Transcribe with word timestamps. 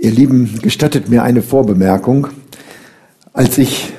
Ihr 0.00 0.12
Lieben, 0.12 0.60
gestattet 0.62 1.08
mir 1.08 1.24
eine 1.24 1.42
Vorbemerkung. 1.42 2.28
Als 3.32 3.58
ich 3.58 3.92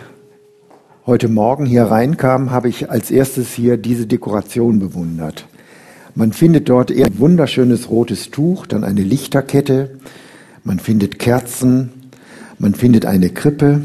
heute 1.06 1.28
Morgen 1.28 1.66
hier 1.66 1.84
reinkam, 1.84 2.52
habe 2.52 2.70
ich 2.70 2.90
als 2.90 3.12
erstes 3.12 3.52
hier 3.52 3.76
diese 3.76 4.08
Dekoration 4.08 4.80
bewundert. 4.80 5.46
Man 6.16 6.32
findet 6.32 6.70
dort 6.70 6.90
eher 6.90 7.08
ein 7.08 7.20
wunderschönes 7.20 7.90
rotes 7.90 8.32
Tuch, 8.32 8.66
dann 8.66 8.86
eine 8.86 9.02
Lichterkette, 9.02 10.00
man 10.64 10.80
findet 10.80 11.20
Kerzen, 11.20 11.92
man 12.60 12.76
findet 12.76 13.06
eine 13.06 13.30
Krippe 13.30 13.82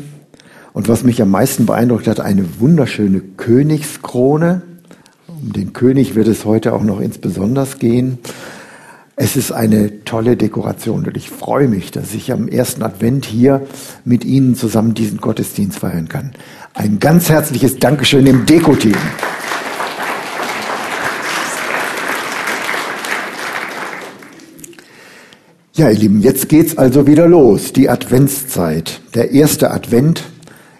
und 0.72 0.88
was 0.88 1.02
mich 1.02 1.20
am 1.20 1.32
meisten 1.32 1.66
beeindruckt 1.66 2.06
hat, 2.06 2.20
eine 2.20 2.60
wunderschöne 2.60 3.22
Königskrone. 3.36 4.62
Um 5.26 5.52
den 5.52 5.72
König 5.72 6.14
wird 6.14 6.28
es 6.28 6.44
heute 6.44 6.74
auch 6.74 6.84
noch 6.84 7.00
insbesondere 7.00 7.66
gehen. 7.76 8.18
Es 9.16 9.36
ist 9.36 9.52
eine 9.52 10.02
tolle 10.04 10.36
Dekoration 10.36 11.06
und 11.06 11.16
ich 11.16 11.30
freue 11.30 11.68
mich, 11.68 11.92
dass 11.92 12.14
ich 12.14 12.32
am 12.32 12.48
ersten 12.48 12.82
Advent 12.82 13.24
hier 13.24 13.64
mit 14.04 14.24
Ihnen 14.24 14.56
zusammen 14.56 14.94
diesen 14.94 15.18
Gottesdienst 15.18 15.78
feiern 15.78 16.08
kann. 16.08 16.32
Ein 16.74 16.98
ganz 16.98 17.28
herzliches 17.28 17.78
Dankeschön 17.78 18.26
im 18.26 18.44
Deko-Team. 18.44 18.96
Ja, 25.74 25.90
ihr 25.90 25.98
Lieben, 25.98 26.20
jetzt 26.20 26.48
geht's 26.48 26.76
also 26.76 27.06
wieder 27.06 27.28
los, 27.28 27.72
die 27.72 27.88
Adventszeit. 27.88 29.00
Der 29.14 29.30
erste 29.30 29.70
Advent 29.70 30.24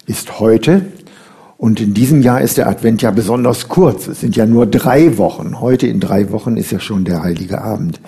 ist 0.07 0.41
heute 0.41 0.87
und 1.57 1.81
in 1.81 1.95
diesem 1.95 2.21
Jahr 2.21 2.41
ist 2.41 2.59
der 2.59 2.69
Advent 2.69 3.01
ja 3.01 3.13
besonders 3.13 3.69
kurz. 3.69 4.09
Es 4.09 4.21
sind 4.21 4.35
ja 4.35 4.45
nur 4.45 4.67
drei 4.67 5.19
Wochen. 5.19 5.61
Heute 5.61 5.87
in 5.87 6.01
drei 6.01 6.33
Wochen 6.33 6.57
ist 6.57 6.73
ja 6.73 6.81
schon 6.81 7.05
der 7.05 7.23
heilige 7.23 7.63
Abend. 7.63 8.01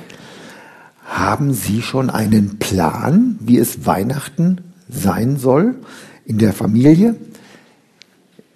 Haben 1.07 1.55
Sie 1.55 1.83
schon 1.83 2.11
einen 2.11 2.59
Plan, 2.59 3.39
wie 3.41 3.59
es 3.59 3.87
Weihnachten 3.87 4.59
sein 4.89 5.37
soll 5.37 5.77
in 6.25 6.39
der 6.39 6.53
Familie? 6.53 7.15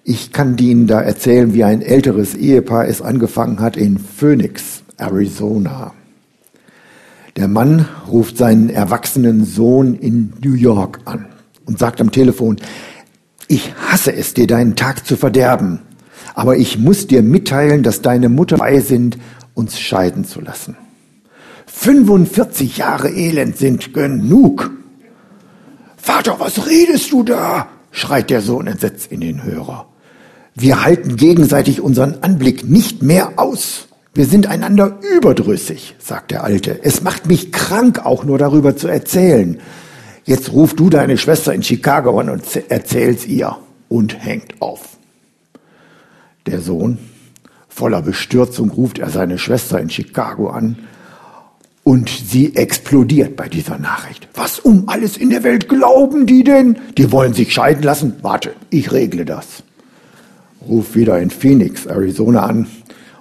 Ich 0.03 0.33
kann 0.33 0.57
Ihnen 0.57 0.85
da 0.85 0.99
erzählen, 0.99 1.53
wie 1.53 1.63
ein 1.63 1.81
älteres 1.81 2.35
Ehepaar 2.35 2.87
es 2.87 3.01
angefangen 3.01 3.59
hat 3.61 3.77
in 3.77 3.97
Phoenix, 3.99 4.83
Arizona. 4.97 5.93
Der 7.37 7.47
Mann 7.47 7.87
ruft 8.07 8.37
seinen 8.37 8.69
erwachsenen 8.69 9.45
Sohn 9.45 9.95
in 9.95 10.33
New 10.43 10.53
York 10.53 10.99
an 11.05 11.27
und 11.65 11.79
sagt 11.79 12.01
am 12.01 12.11
Telefon, 12.11 12.57
ich 13.47 13.73
hasse 13.75 14.13
es, 14.13 14.33
dir 14.33 14.47
deinen 14.47 14.75
Tag 14.75 15.05
zu 15.05 15.15
verderben, 15.15 15.79
aber 16.33 16.57
ich 16.57 16.77
muss 16.77 17.07
dir 17.07 17.21
mitteilen, 17.21 17.83
dass 17.83 18.01
deine 18.01 18.27
Mutter 18.27 18.57
bei 18.57 18.81
sind, 18.81 19.17
uns 19.53 19.79
scheiden 19.79 20.25
zu 20.25 20.41
lassen. 20.41 20.75
45 21.73 22.77
Jahre 22.77 23.09
Elend 23.09 23.57
sind 23.57 23.93
genug. 23.93 24.69
Vater, 25.97 26.39
was 26.39 26.67
redest 26.67 27.11
du 27.11 27.23
da? 27.23 27.69
schreit 27.91 28.29
der 28.29 28.41
Sohn 28.41 28.67
entsetzt 28.67 29.11
in 29.11 29.21
den 29.21 29.43
Hörer. 29.43 29.87
Wir 30.53 30.83
halten 30.83 31.15
gegenseitig 31.15 31.81
unseren 31.81 32.21
Anblick 32.21 32.69
nicht 32.69 33.01
mehr 33.01 33.33
aus. 33.37 33.87
Wir 34.13 34.25
sind 34.25 34.47
einander 34.47 34.99
überdrüssig, 35.15 35.95
sagt 35.97 36.31
der 36.31 36.43
Alte. 36.43 36.83
Es 36.83 37.01
macht 37.01 37.25
mich 37.25 37.51
krank, 37.51 38.05
auch 38.05 38.25
nur 38.25 38.37
darüber 38.37 38.77
zu 38.77 38.87
erzählen. 38.87 39.59
Jetzt 40.23 40.51
ruf 40.51 40.75
du 40.75 40.89
deine 40.89 41.17
Schwester 41.17 41.53
in 41.53 41.63
Chicago 41.63 42.19
an 42.19 42.29
und 42.29 42.43
erzähl's 42.69 43.25
ihr 43.25 43.57
und 43.89 44.23
hängt 44.23 44.61
auf. 44.61 44.97
Der 46.45 46.61
Sohn, 46.61 46.99
voller 47.67 48.01
Bestürzung, 48.01 48.69
ruft 48.69 48.99
er 48.99 49.09
seine 49.09 49.39
Schwester 49.39 49.79
in 49.79 49.89
Chicago 49.89 50.49
an 50.49 50.77
und 51.83 52.09
sie 52.09 52.55
explodiert 52.55 53.35
bei 53.35 53.47
dieser 53.47 53.77
Nachricht. 53.77 54.27
Was 54.35 54.59
um 54.59 54.83
alles 54.87 55.17
in 55.17 55.29
der 55.29 55.43
Welt 55.43 55.67
glauben 55.67 56.25
die 56.25 56.43
denn? 56.43 56.77
Die 56.97 57.11
wollen 57.11 57.33
sich 57.33 57.53
scheiden 57.53 57.83
lassen? 57.83 58.13
Warte, 58.21 58.53
ich 58.69 58.91
regle 58.91 59.25
das. 59.25 59.63
Ruf 60.67 60.95
wieder 60.95 61.19
in 61.19 61.31
Phoenix, 61.31 61.87
Arizona 61.87 62.45
an 62.45 62.67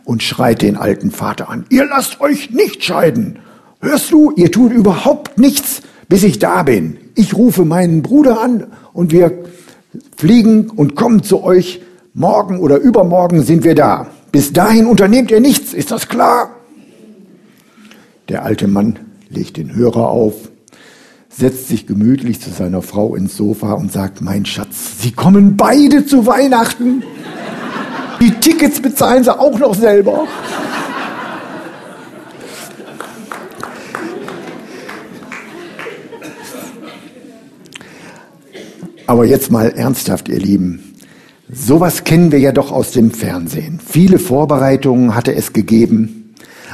und 0.05 0.23
schreit 0.23 0.61
den 0.61 0.77
alten 0.77 1.11
Vater 1.11 1.49
an. 1.49 1.65
Ihr 1.71 1.87
lasst 1.87 2.21
euch 2.21 2.51
nicht 2.51 2.85
scheiden. 2.85 3.39
Hörst 3.81 4.13
du, 4.13 4.33
ihr 4.37 4.51
tut 4.51 4.73
überhaupt 4.73 5.39
nichts, 5.39 5.81
bis 6.09 6.23
ich 6.23 6.39
da 6.39 6.63
bin. 6.63 6.99
Ich 7.15 7.35
rufe 7.35 7.65
meinen 7.65 8.03
Bruder 8.03 8.43
an 8.43 8.67
und 8.93 9.11
wir 9.11 9.45
fliegen 10.17 10.69
und 10.69 10.97
kommen 10.97 11.23
zu 11.23 11.43
euch. 11.43 11.81
Morgen 12.13 12.59
oder 12.59 12.79
übermorgen 12.79 13.43
sind 13.43 13.65
wir 13.65 13.75
da. 13.75 14.09
Bis 14.33 14.53
dahin 14.53 14.87
unternehmt 14.87 15.31
ihr 15.31 15.41
nichts, 15.41 15.73
ist 15.73 15.93
das 15.93 16.09
klar? 16.09 16.51
Der 18.31 18.45
alte 18.45 18.69
Mann 18.69 18.97
legt 19.29 19.57
den 19.57 19.75
Hörer 19.75 20.09
auf, 20.09 20.35
setzt 21.29 21.67
sich 21.67 21.89
gemütlich 21.89 22.41
zu 22.41 22.51
seiner 22.51 22.81
Frau 22.81 23.17
ins 23.17 23.37
Sofa 23.37 23.73
und 23.73 23.91
sagt, 23.91 24.21
mein 24.21 24.47
Schatz, 24.47 25.01
Sie 25.01 25.11
kommen 25.11 25.57
beide 25.57 26.07
zu 26.07 26.27
Weihnachten. 26.27 27.03
Die 28.21 28.31
Tickets 28.31 28.81
bezahlen 28.81 29.25
Sie 29.25 29.37
auch 29.37 29.59
noch 29.59 29.75
selber. 29.75 30.29
Aber 39.09 39.25
jetzt 39.25 39.51
mal 39.51 39.71
ernsthaft, 39.71 40.29
ihr 40.29 40.39
Lieben. 40.39 40.95
Sowas 41.53 42.05
kennen 42.05 42.31
wir 42.31 42.39
ja 42.39 42.53
doch 42.53 42.71
aus 42.71 42.93
dem 42.93 43.11
Fernsehen. 43.11 43.81
Viele 43.85 44.21
Vorbereitungen 44.21 45.17
hatte 45.17 45.35
es 45.35 45.53
gegeben. 45.53 46.20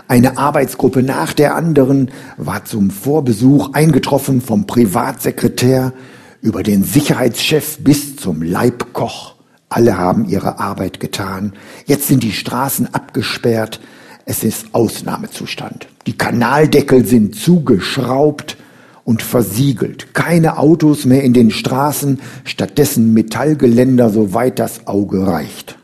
Eine 0.08 0.38
Arbeitsgruppe 0.38 1.02
nach 1.02 1.32
der 1.32 1.56
anderen 1.56 2.12
war 2.36 2.64
zum 2.64 2.90
Vorbesuch 2.90 3.72
eingetroffen 3.72 4.40
vom 4.40 4.66
Privatsekretär 4.66 5.92
über 6.40 6.62
den 6.62 6.84
Sicherheitschef 6.84 7.78
bis 7.80 8.16
zum 8.16 8.42
Leibkoch. 8.42 9.34
Alle 9.68 9.98
haben 9.98 10.28
ihre 10.28 10.60
Arbeit 10.60 11.00
getan. 11.00 11.54
Jetzt 11.86 12.06
sind 12.06 12.22
die 12.22 12.32
Straßen 12.32 12.94
abgesperrt. 12.94 13.80
Es 14.26 14.44
ist 14.44 14.66
Ausnahmezustand. 14.72 15.88
Die 16.06 16.16
Kanaldeckel 16.16 17.04
sind 17.04 17.34
zugeschraubt 17.34 18.56
und 19.02 19.22
versiegelt. 19.22 20.14
Keine 20.14 20.58
Autos 20.58 21.04
mehr 21.04 21.24
in 21.24 21.32
den 21.32 21.50
Straßen, 21.50 22.20
stattdessen 22.44 23.12
Metallgeländer, 23.12 24.10
soweit 24.10 24.60
das 24.60 24.86
Auge 24.86 25.26
reicht. 25.26 25.78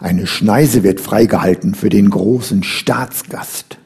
Eine 0.00 0.26
Schneise 0.26 0.82
wird 0.82 0.98
freigehalten 0.98 1.74
für 1.74 1.90
den 1.90 2.08
großen 2.08 2.62
Staatsgast. 2.62 3.76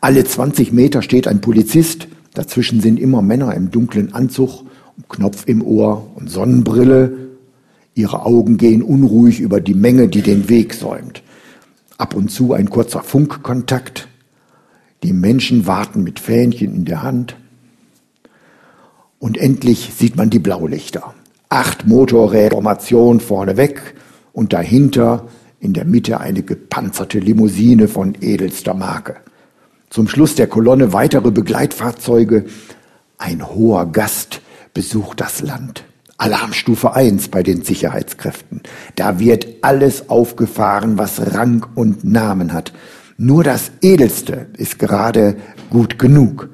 Alle 0.00 0.24
20 0.24 0.72
Meter 0.72 1.02
steht 1.02 1.28
ein 1.28 1.42
Polizist, 1.42 2.08
dazwischen 2.32 2.80
sind 2.80 2.98
immer 2.98 3.20
Männer 3.20 3.54
im 3.54 3.70
dunklen 3.70 4.14
Anzug, 4.14 4.64
Knopf 5.10 5.44
im 5.46 5.62
Ohr 5.62 6.10
und 6.14 6.30
Sonnenbrille. 6.30 7.12
Ihre 7.94 8.24
Augen 8.24 8.56
gehen 8.56 8.82
unruhig 8.82 9.40
über 9.40 9.60
die 9.60 9.74
Menge, 9.74 10.08
die 10.08 10.22
den 10.22 10.48
Weg 10.48 10.72
säumt. 10.72 11.22
Ab 11.98 12.14
und 12.14 12.30
zu 12.30 12.54
ein 12.54 12.70
kurzer 12.70 13.02
Funkkontakt. 13.02 14.08
Die 15.02 15.12
Menschen 15.12 15.66
warten 15.66 16.02
mit 16.02 16.20
Fähnchen 16.20 16.74
in 16.74 16.84
der 16.86 17.02
Hand. 17.02 17.36
Und 19.18 19.36
endlich 19.36 19.92
sieht 19.94 20.16
man 20.16 20.30
die 20.30 20.38
Blaulichter. 20.38 21.14
Acht 21.50 21.86
Motorräder, 21.86 22.56
Formation 22.56 23.20
vorneweg 23.20 23.94
und 24.32 24.54
dahinter 24.54 25.28
in 25.60 25.74
der 25.74 25.84
Mitte 25.84 26.20
eine 26.20 26.42
gepanzerte 26.42 27.18
Limousine 27.18 27.86
von 27.86 28.16
edelster 28.20 28.74
Marke. 28.74 29.16
Zum 29.90 30.08
Schluss 30.08 30.34
der 30.34 30.46
Kolonne 30.46 30.92
weitere 30.92 31.30
Begleitfahrzeuge. 31.30 32.46
Ein 33.18 33.46
hoher 33.46 33.92
Gast 33.92 34.40
besucht 34.72 35.20
das 35.20 35.42
Land. 35.42 35.84
Alarmstufe 36.16 36.94
1 36.94 37.28
bei 37.28 37.42
den 37.42 37.62
Sicherheitskräften. 37.62 38.62
Da 38.96 39.18
wird 39.18 39.46
alles 39.62 40.08
aufgefahren, 40.08 40.98
was 40.98 41.34
Rang 41.34 41.66
und 41.74 42.04
Namen 42.04 42.52
hat. 42.52 42.72
Nur 43.16 43.44
das 43.44 43.72
Edelste 43.82 44.46
ist 44.56 44.78
gerade 44.78 45.36
gut 45.68 45.98
genug. 45.98 46.48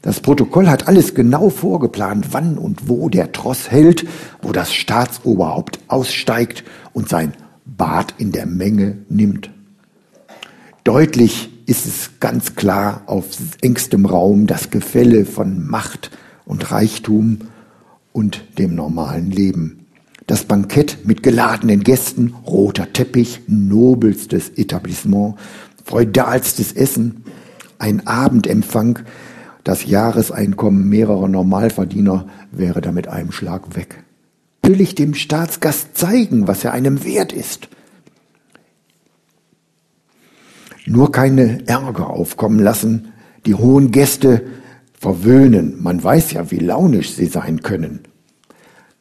Das 0.00 0.20
Protokoll 0.20 0.68
hat 0.68 0.86
alles 0.86 1.14
genau 1.14 1.50
vorgeplant, 1.50 2.28
wann 2.30 2.56
und 2.56 2.88
wo 2.88 3.08
der 3.08 3.32
Tross 3.32 3.70
hält, 3.70 4.06
wo 4.40 4.52
das 4.52 4.72
Staatsoberhaupt 4.72 5.80
aussteigt 5.88 6.64
und 6.92 7.08
sein 7.08 7.32
Bad 7.76 8.14
in 8.18 8.32
der 8.32 8.46
Menge 8.46 8.98
nimmt. 9.08 9.50
Deutlich 10.84 11.50
ist 11.66 11.86
es 11.86 12.10
ganz 12.20 12.54
klar 12.54 13.02
auf 13.06 13.26
engstem 13.60 14.06
Raum 14.06 14.46
das 14.46 14.70
Gefälle 14.70 15.24
von 15.24 15.66
Macht 15.66 16.10
und 16.44 16.70
Reichtum 16.70 17.38
und 18.12 18.58
dem 18.58 18.74
normalen 18.74 19.30
Leben. 19.30 19.86
Das 20.26 20.44
Bankett 20.44 21.06
mit 21.06 21.22
geladenen 21.22 21.82
Gästen, 21.82 22.34
roter 22.46 22.92
Teppich, 22.92 23.42
nobelstes 23.46 24.50
Etablissement, 24.50 25.36
feudalstes 25.84 26.72
Essen, 26.72 27.24
ein 27.78 28.06
Abendempfang, 28.06 29.00
das 29.64 29.84
Jahreseinkommen 29.86 30.88
mehrerer 30.88 31.28
Normalverdiener 31.28 32.26
wäre 32.52 32.80
da 32.80 32.92
mit 32.92 33.08
einem 33.08 33.32
Schlag 33.32 33.76
weg 33.76 34.05
natürlich 34.66 34.96
dem 34.96 35.14
Staatsgast 35.14 35.96
zeigen, 35.96 36.48
was 36.48 36.64
er 36.64 36.72
einem 36.72 37.04
wert 37.04 37.32
ist. 37.32 37.68
Nur 40.86 41.12
keine 41.12 41.68
Ärger 41.68 42.10
aufkommen 42.10 42.58
lassen. 42.58 43.12
Die 43.44 43.54
hohen 43.54 43.92
Gäste 43.92 44.44
verwöhnen. 44.98 45.80
Man 45.80 46.02
weiß 46.02 46.32
ja, 46.32 46.50
wie 46.50 46.58
launisch 46.58 47.12
sie 47.12 47.26
sein 47.26 47.62
können. 47.62 48.00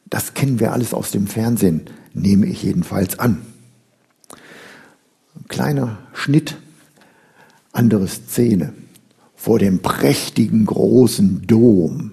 Das 0.06 0.35
kennen 0.35 0.59
wir 0.59 0.71
alles 0.71 0.94
aus 0.94 1.09
dem 1.09 1.25
Fernsehen, 1.25 1.89
nehme 2.13 2.45
ich 2.45 2.62
jedenfalls 2.62 3.17
an. 3.17 3.41
Ein 5.35 5.47
kleiner 5.47 5.97
Schnitt, 6.13 6.57
andere 7.71 8.07
Szene. 8.07 8.73
Vor 9.33 9.57
dem 9.57 9.79
prächtigen 9.79 10.67
großen 10.67 11.47
Dom 11.47 12.12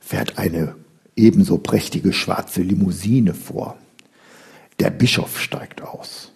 fährt 0.00 0.36
eine 0.36 0.74
ebenso 1.16 1.58
prächtige 1.58 2.12
schwarze 2.12 2.62
Limousine 2.62 3.34
vor. 3.34 3.76
Der 4.78 4.90
Bischof 4.90 5.40
steigt 5.40 5.82
aus. 5.82 6.32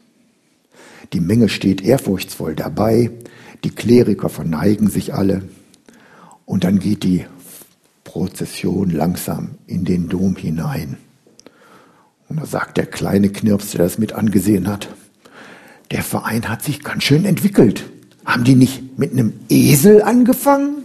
Die 1.13 1.21
Menge 1.21 1.49
steht 1.49 1.83
ehrfurchtsvoll 1.83 2.55
dabei, 2.55 3.11
die 3.63 3.71
Kleriker 3.71 4.29
verneigen 4.29 4.89
sich 4.91 5.15
alle 5.15 5.43
und 6.45 6.65
dann 6.65 6.79
geht 6.79 7.03
die 7.05 7.25
Prozession 8.05 8.91
langsam 8.91 9.57
in 9.67 9.85
den 9.85 10.09
Dom 10.09 10.37
hinein. 10.37 10.99
Und 12.29 12.41
da 12.41 12.47
sagt 12.47 12.77
der 12.77 12.87
kleine 12.87 13.31
Knirps, 13.31 13.73
der 13.73 13.85
das 13.85 13.99
mit 13.99 14.13
angesehen 14.13 14.69
hat, 14.69 14.89
der 15.91 16.03
Verein 16.03 16.49
hat 16.49 16.63
sich 16.63 16.83
ganz 16.83 17.05
schön 17.05 17.25
entwickelt. 17.25 17.85
Haben 18.25 18.45
die 18.45 18.55
nicht 18.55 18.99
mit 18.99 19.13
einem 19.13 19.35
Esel 19.49 20.03
angefangen? 20.03 20.84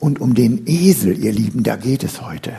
Und 0.00 0.20
um 0.20 0.34
den 0.34 0.62
Esel, 0.66 1.18
ihr 1.18 1.32
Lieben, 1.32 1.62
da 1.62 1.76
geht 1.76 2.04
es 2.04 2.22
heute. 2.22 2.52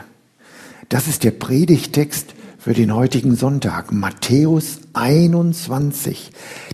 Das 0.90 1.08
ist 1.08 1.24
der 1.24 1.32
Predigtext 1.32 2.34
für 2.58 2.74
den 2.74 2.94
heutigen 2.94 3.36
Sonntag. 3.36 3.94
Matthäus 3.94 4.80
21, 4.94 6.32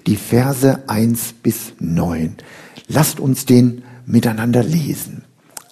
die 0.07 0.15
Verse 0.15 0.83
1 0.87 1.33
bis 1.43 1.73
9. 1.79 2.35
Lasst 2.87 3.19
uns 3.19 3.45
den 3.45 3.83
miteinander 4.05 4.63
lesen. 4.63 5.23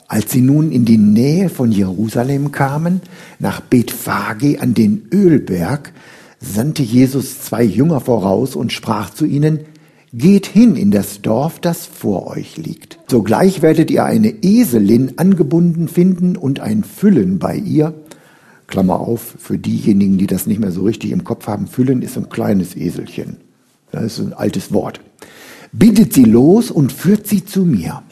Als 0.08 0.32
sie 0.32 0.42
nun 0.42 0.72
in 0.72 0.86
die 0.86 0.98
Nähe 0.98 1.50
von 1.50 1.72
Jerusalem 1.72 2.52
kamen, 2.52 3.02
nach 3.40 3.62
Bethphage 3.62 4.62
an 4.62 4.76
den 4.76 5.08
Ölberg, 5.12 5.92
sandte 6.40 6.84
Jesus 6.84 7.42
zwei 7.42 7.64
Jünger 7.64 8.00
voraus 8.00 8.56
und 8.56 8.72
sprach 8.72 9.10
zu 9.10 9.26
ihnen, 9.26 9.62
Geht 10.16 10.46
hin 10.46 10.76
in 10.76 10.92
das 10.92 11.24
Dorf, 11.24 11.60
das 11.60 11.88
vor 11.88 12.28
euch 12.28 12.58
liegt. 12.58 13.00
Sogleich 13.08 13.64
werdet 13.64 13.90
ihr 13.90 14.06
eine 14.06 14.30
Eselin 14.44 15.14
angebunden 15.18 15.88
finden 15.88 16.38
und 16.38 16.60
ein 16.60 16.84
Füllen 16.84 17.40
bei 17.40 17.56
ihr. 17.56 17.96
Klammer 18.68 19.00
auf, 19.00 19.34
für 19.40 19.58
diejenigen, 19.58 20.20
die 20.20 20.28
das 20.28 20.46
nicht 20.46 20.60
mehr 20.60 20.72
so 20.72 20.84
richtig 20.84 21.10
im 21.10 21.24
Kopf 21.24 21.48
haben, 21.48 21.66
Füllen 21.66 22.04
ist 22.04 22.16
ein 22.16 22.30
kleines 22.30 22.76
Eselchen. 22.76 23.38
Das 23.92 24.04
ist 24.04 24.20
ein 24.20 24.34
altes 24.34 24.72
Wort. 24.72 25.02
Bittet 25.72 26.14
sie 26.14 26.26
los 26.26 26.70
und 26.70 26.92
führt 26.92 27.26
sie 27.26 27.44
zu 27.44 27.66
mir. 27.66 28.04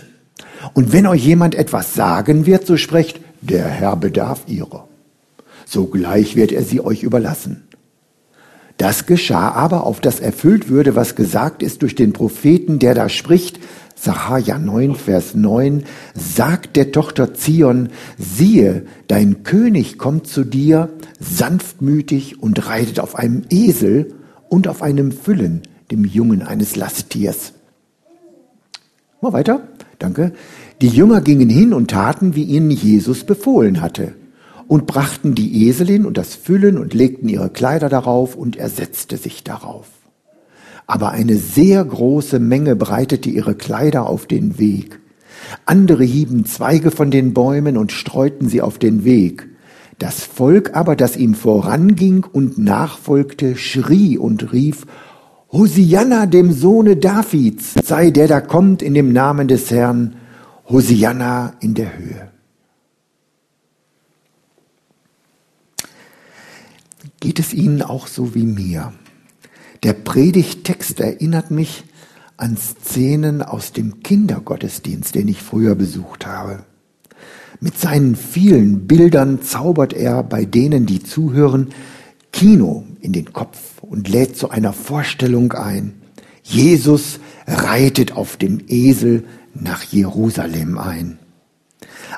Und 0.73 0.93
wenn 0.93 1.05
euch 1.05 1.23
jemand 1.23 1.53
etwas 1.53 1.93
sagen 1.93 2.47
wird, 2.47 2.65
so 2.65 2.77
sprecht, 2.77 3.19
der 3.41 3.67
Herr 3.67 3.95
bedarf 3.95 4.45
ihrer. 4.47 4.87
Sogleich 5.67 6.35
wird 6.35 6.51
er 6.51 6.63
sie 6.63 6.81
euch 6.81 7.03
überlassen. 7.03 7.61
Das 8.81 9.05
geschah 9.05 9.51
aber, 9.51 9.85
auf 9.85 9.99
das 9.99 10.19
erfüllt 10.19 10.67
würde, 10.67 10.95
was 10.95 11.15
gesagt 11.15 11.61
ist 11.61 11.83
durch 11.83 11.93
den 11.93 12.13
Propheten, 12.13 12.79
der 12.79 12.95
da 12.95 13.09
spricht, 13.09 13.59
Sacharja 13.95 14.57
9, 14.57 14.95
Vers 14.95 15.35
9, 15.35 15.83
sagt 16.15 16.77
der 16.77 16.91
Tochter 16.91 17.35
Zion, 17.35 17.89
siehe, 18.17 18.87
dein 19.05 19.43
König 19.43 19.99
kommt 19.99 20.25
zu 20.25 20.43
dir, 20.43 20.89
sanftmütig 21.19 22.41
und 22.41 22.65
reitet 22.65 22.99
auf 22.99 23.13
einem 23.13 23.43
Esel 23.51 24.15
und 24.49 24.67
auf 24.67 24.81
einem 24.81 25.11
Füllen, 25.11 25.61
dem 25.91 26.03
Jungen 26.03 26.41
eines 26.41 26.75
Lasttiers. 26.75 27.53
Mal 29.21 29.33
weiter, 29.33 29.61
danke. 29.99 30.31
Die 30.81 30.89
Jünger 30.89 31.21
gingen 31.21 31.49
hin 31.49 31.75
und 31.75 31.91
taten, 31.91 32.33
wie 32.33 32.45
ihnen 32.45 32.71
Jesus 32.71 33.25
befohlen 33.25 33.79
hatte 33.79 34.15
und 34.71 34.87
brachten 34.87 35.35
die 35.35 35.67
Eselin 35.67 36.05
und 36.05 36.17
das 36.17 36.33
Füllen 36.33 36.77
und 36.77 36.93
legten 36.93 37.27
ihre 37.27 37.49
Kleider 37.49 37.89
darauf 37.89 38.37
und 38.37 38.55
er 38.55 38.69
setzte 38.69 39.17
sich 39.17 39.43
darauf. 39.43 39.89
Aber 40.87 41.09
eine 41.11 41.35
sehr 41.35 41.83
große 41.83 42.39
Menge 42.39 42.77
breitete 42.77 43.29
ihre 43.29 43.53
Kleider 43.53 44.07
auf 44.07 44.27
den 44.27 44.57
Weg. 44.59 45.01
Andere 45.65 46.05
hieben 46.05 46.45
Zweige 46.45 46.89
von 46.89 47.11
den 47.11 47.33
Bäumen 47.33 47.75
und 47.75 47.91
streuten 47.91 48.47
sie 48.47 48.61
auf 48.61 48.79
den 48.79 49.03
Weg. 49.03 49.49
Das 49.99 50.23
Volk 50.23 50.73
aber, 50.73 50.95
das 50.95 51.17
ihm 51.17 51.33
voranging 51.35 52.25
und 52.31 52.57
nachfolgte, 52.57 53.57
schrie 53.57 54.17
und 54.17 54.53
rief, 54.53 54.85
Hosianna 55.51 56.27
dem 56.27 56.53
Sohne 56.53 56.95
Davids, 56.95 57.73
sei 57.83 58.09
der 58.09 58.29
da 58.29 58.39
kommt 58.39 58.81
in 58.81 58.93
dem 58.93 59.11
Namen 59.11 59.49
des 59.49 59.69
Herrn, 59.69 60.15
Hosianna 60.69 61.55
in 61.59 61.73
der 61.73 61.97
Höhe. 61.97 62.30
Geht 67.21 67.39
es 67.39 67.53
Ihnen 67.53 67.81
auch 67.81 68.07
so 68.07 68.35
wie 68.35 68.45
mir. 68.45 68.91
Der 69.83 69.93
Predigttext 69.93 70.99
erinnert 70.99 71.49
mich 71.49 71.85
an 72.35 72.57
Szenen 72.57 73.41
aus 73.41 73.71
dem 73.71 74.03
Kindergottesdienst, 74.03 75.15
den 75.15 75.29
ich 75.29 75.41
früher 75.41 75.75
besucht 75.75 76.25
habe. 76.25 76.65
Mit 77.61 77.77
seinen 77.77 78.15
vielen 78.15 78.87
Bildern 78.87 79.41
zaubert 79.43 79.93
er 79.93 80.23
bei 80.23 80.45
denen, 80.45 80.87
die 80.87 81.01
zuhören, 81.01 81.69
Kino 82.33 82.85
in 83.01 83.13
den 83.13 83.33
Kopf 83.33 83.81
und 83.81 84.09
lädt 84.09 84.35
zu 84.35 84.49
einer 84.49 84.73
Vorstellung 84.73 85.53
ein. 85.53 85.93
Jesus 86.43 87.19
reitet 87.45 88.13
auf 88.13 88.37
dem 88.37 88.61
Esel 88.67 89.23
nach 89.53 89.83
Jerusalem 89.83 90.77
ein. 90.77 91.19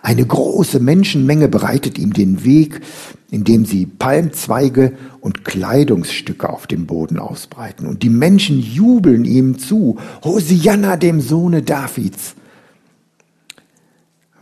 Eine 0.01 0.25
große 0.25 0.79
Menschenmenge 0.79 1.47
bereitet 1.47 1.97
ihm 1.99 2.13
den 2.13 2.43
Weg, 2.43 2.81
indem 3.29 3.65
sie 3.65 3.85
Palmzweige 3.85 4.93
und 5.21 5.45
Kleidungsstücke 5.45 6.49
auf 6.49 6.67
dem 6.67 6.85
Boden 6.85 7.19
ausbreiten. 7.19 7.87
Und 7.87 8.03
die 8.03 8.09
Menschen 8.09 8.59
jubeln 8.59 9.25
ihm 9.25 9.59
zu. 9.59 9.97
Hosianna 10.23 10.97
dem 10.97 11.21
Sohne 11.21 11.61
Davids. 11.61 12.35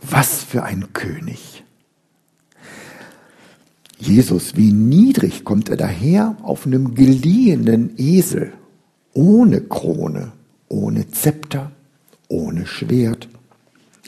Was 0.02 0.44
für 0.44 0.64
ein 0.64 0.94
König. 0.94 1.64
Jesus, 3.98 4.56
wie 4.56 4.72
niedrig 4.72 5.44
kommt 5.44 5.70
er 5.70 5.78
daher 5.78 6.36
auf 6.42 6.66
einem 6.66 6.96
geliehenen 6.96 7.92
Esel, 7.98 8.52
ohne 9.14 9.62
Krone, 9.62 10.32
ohne 10.70 11.08
Zepter, 11.12 11.72
ohne 12.28 12.66
Schwert. 12.66 13.28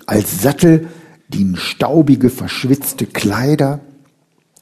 Als 0.08 0.42
Sattel 0.42 0.88
dienen 1.34 1.56
staubige, 1.56 2.30
verschwitzte 2.30 3.06
Kleider, 3.06 3.80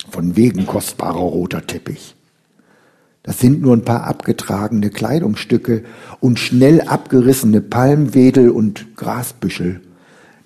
von 0.10 0.36
wegen 0.36 0.66
kostbarer 0.66 1.20
roter 1.20 1.66
Teppich. 1.66 2.16
Das 3.24 3.40
sind 3.40 3.62
nur 3.62 3.75
ein 3.75 3.86
paar 3.86 4.06
abgetragene 4.06 4.90
Kleidungsstücke 4.90 5.84
und 6.20 6.40
schnell 6.40 6.82
abgerissene 6.82 7.62
Palmwedel 7.62 8.50
und 8.50 8.96
Grasbüschel, 8.96 9.82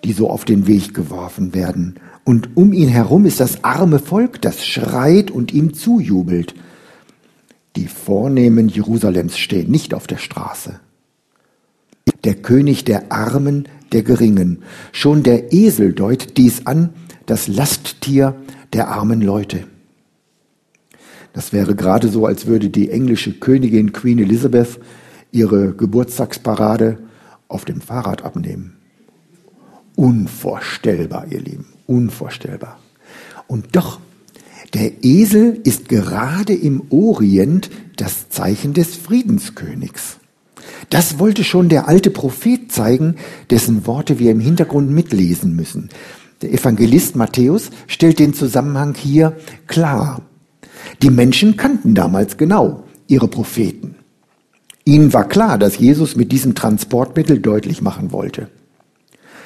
die 0.03 0.11
so 0.11 0.29
auf 0.29 0.43
den 0.43 0.67
Weg 0.67 0.93
geworfen 0.93 1.53
werden. 1.53 1.95
Und 2.25 2.57
um 2.57 2.73
ihn 2.73 2.89
herum 2.89 3.25
ist 3.25 3.39
das 3.39 3.63
arme 3.63 3.99
Volk, 3.99 4.41
das 4.41 4.65
schreit 4.65 5.31
und 5.31 5.53
ihm 5.53 5.73
zujubelt. 5.73 6.53
Die 7.75 7.87
Vornehmen 7.87 8.67
Jerusalems 8.67 9.37
stehen 9.37 9.71
nicht 9.71 9.93
auf 9.93 10.07
der 10.07 10.17
Straße. 10.17 10.79
Der 12.23 12.35
König 12.35 12.83
der 12.83 13.11
Armen 13.11 13.67
der 13.91 14.03
Geringen. 14.03 14.63
Schon 14.91 15.23
der 15.23 15.53
Esel 15.53 15.93
deutet 15.93 16.37
dies 16.37 16.65
an, 16.65 16.89
das 17.25 17.47
Lasttier 17.47 18.35
der 18.73 18.89
armen 18.89 19.21
Leute. 19.21 19.65
Das 21.33 21.51
wäre 21.51 21.75
gerade 21.75 22.07
so, 22.07 22.25
als 22.25 22.45
würde 22.45 22.69
die 22.69 22.89
englische 22.91 23.33
Königin 23.33 23.91
Queen 23.91 24.19
Elizabeth 24.19 24.79
ihre 25.31 25.73
Geburtstagsparade 25.73 26.99
auf 27.47 27.65
dem 27.65 27.81
Fahrrad 27.81 28.23
abnehmen. 28.23 28.77
Unvorstellbar, 29.95 31.27
ihr 31.29 31.41
Lieben, 31.41 31.65
unvorstellbar. 31.87 32.79
Und 33.47 33.75
doch, 33.75 33.99
der 34.73 35.03
Esel 35.03 35.59
ist 35.63 35.89
gerade 35.89 36.53
im 36.53 36.83
Orient 36.89 37.69
das 37.97 38.29
Zeichen 38.29 38.73
des 38.73 38.95
Friedenskönigs. 38.95 40.17
Das 40.89 41.19
wollte 41.19 41.43
schon 41.43 41.69
der 41.69 41.87
alte 41.87 42.09
Prophet 42.09 42.71
zeigen, 42.71 43.15
dessen 43.49 43.87
Worte 43.87 44.19
wir 44.19 44.31
im 44.31 44.39
Hintergrund 44.39 44.91
mitlesen 44.91 45.55
müssen. 45.55 45.89
Der 46.41 46.53
Evangelist 46.53 47.15
Matthäus 47.15 47.69
stellt 47.87 48.19
den 48.19 48.33
Zusammenhang 48.33 48.93
hier 48.95 49.37
klar. 49.67 50.21
Die 51.01 51.09
Menschen 51.09 51.57
kannten 51.57 51.95
damals 51.95 52.37
genau 52.37 52.83
ihre 53.07 53.27
Propheten. 53.27 53.95
Ihnen 54.83 55.13
war 55.13 55.27
klar, 55.27 55.57
dass 55.57 55.79
Jesus 55.79 56.15
mit 56.15 56.31
diesem 56.31 56.53
Transportmittel 56.53 57.39
deutlich 57.39 57.81
machen 57.81 58.11
wollte. 58.11 58.49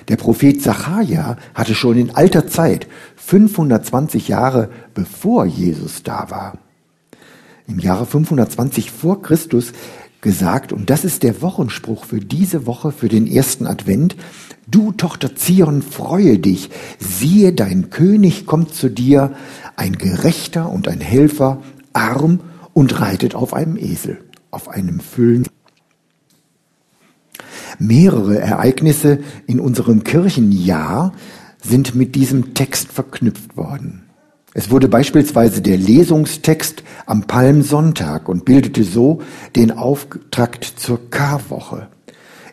Der 0.09 0.17
Prophet 0.17 0.61
Zachariah 0.61 1.37
hatte 1.53 1.75
schon 1.75 1.97
in 1.97 2.15
alter 2.15 2.47
Zeit, 2.47 2.87
520 3.15 4.27
Jahre 4.27 4.69
bevor 4.93 5.45
Jesus 5.45 6.03
da 6.03 6.29
war, 6.29 6.57
im 7.67 7.79
Jahre 7.79 8.05
520 8.05 8.91
vor 8.91 9.21
Christus 9.21 9.73
gesagt, 10.21 10.73
und 10.73 10.89
das 10.89 11.05
ist 11.05 11.23
der 11.23 11.41
Wochenspruch 11.41 12.05
für 12.05 12.19
diese 12.19 12.65
Woche, 12.65 12.91
für 12.91 13.07
den 13.07 13.27
ersten 13.27 13.67
Advent. 13.67 14.15
Du 14.67 14.91
Tochter 14.91 15.35
Zion, 15.35 15.81
freue 15.81 16.37
dich, 16.39 16.69
siehe, 16.99 17.53
dein 17.53 17.89
König 17.89 18.45
kommt 18.45 18.73
zu 18.73 18.89
dir, 18.89 19.33
ein 19.75 19.97
Gerechter 19.97 20.69
und 20.69 20.87
ein 20.87 21.01
Helfer, 21.01 21.61
arm 21.93 22.41
und 22.73 22.99
reitet 22.99 23.35
auf 23.35 23.53
einem 23.53 23.77
Esel, 23.77 24.19
auf 24.51 24.67
einem 24.67 24.99
Füllen. 24.99 25.47
Mehrere 27.79 28.39
Ereignisse 28.39 29.19
in 29.47 29.59
unserem 29.59 30.03
Kirchenjahr 30.03 31.13
sind 31.63 31.95
mit 31.95 32.15
diesem 32.15 32.53
Text 32.53 32.91
verknüpft 32.91 33.55
worden. 33.55 34.08
Es 34.59 34.69
wurde 34.69 34.89
beispielsweise 34.89 35.61
der 35.61 35.77
Lesungstext 35.77 36.83
am 37.05 37.23
Palmsonntag 37.23 38.27
und 38.27 38.43
bildete 38.43 38.83
so 38.83 39.21
den 39.55 39.71
Auftakt 39.71 40.65
zur 40.65 41.09
Karwoche. 41.09 41.87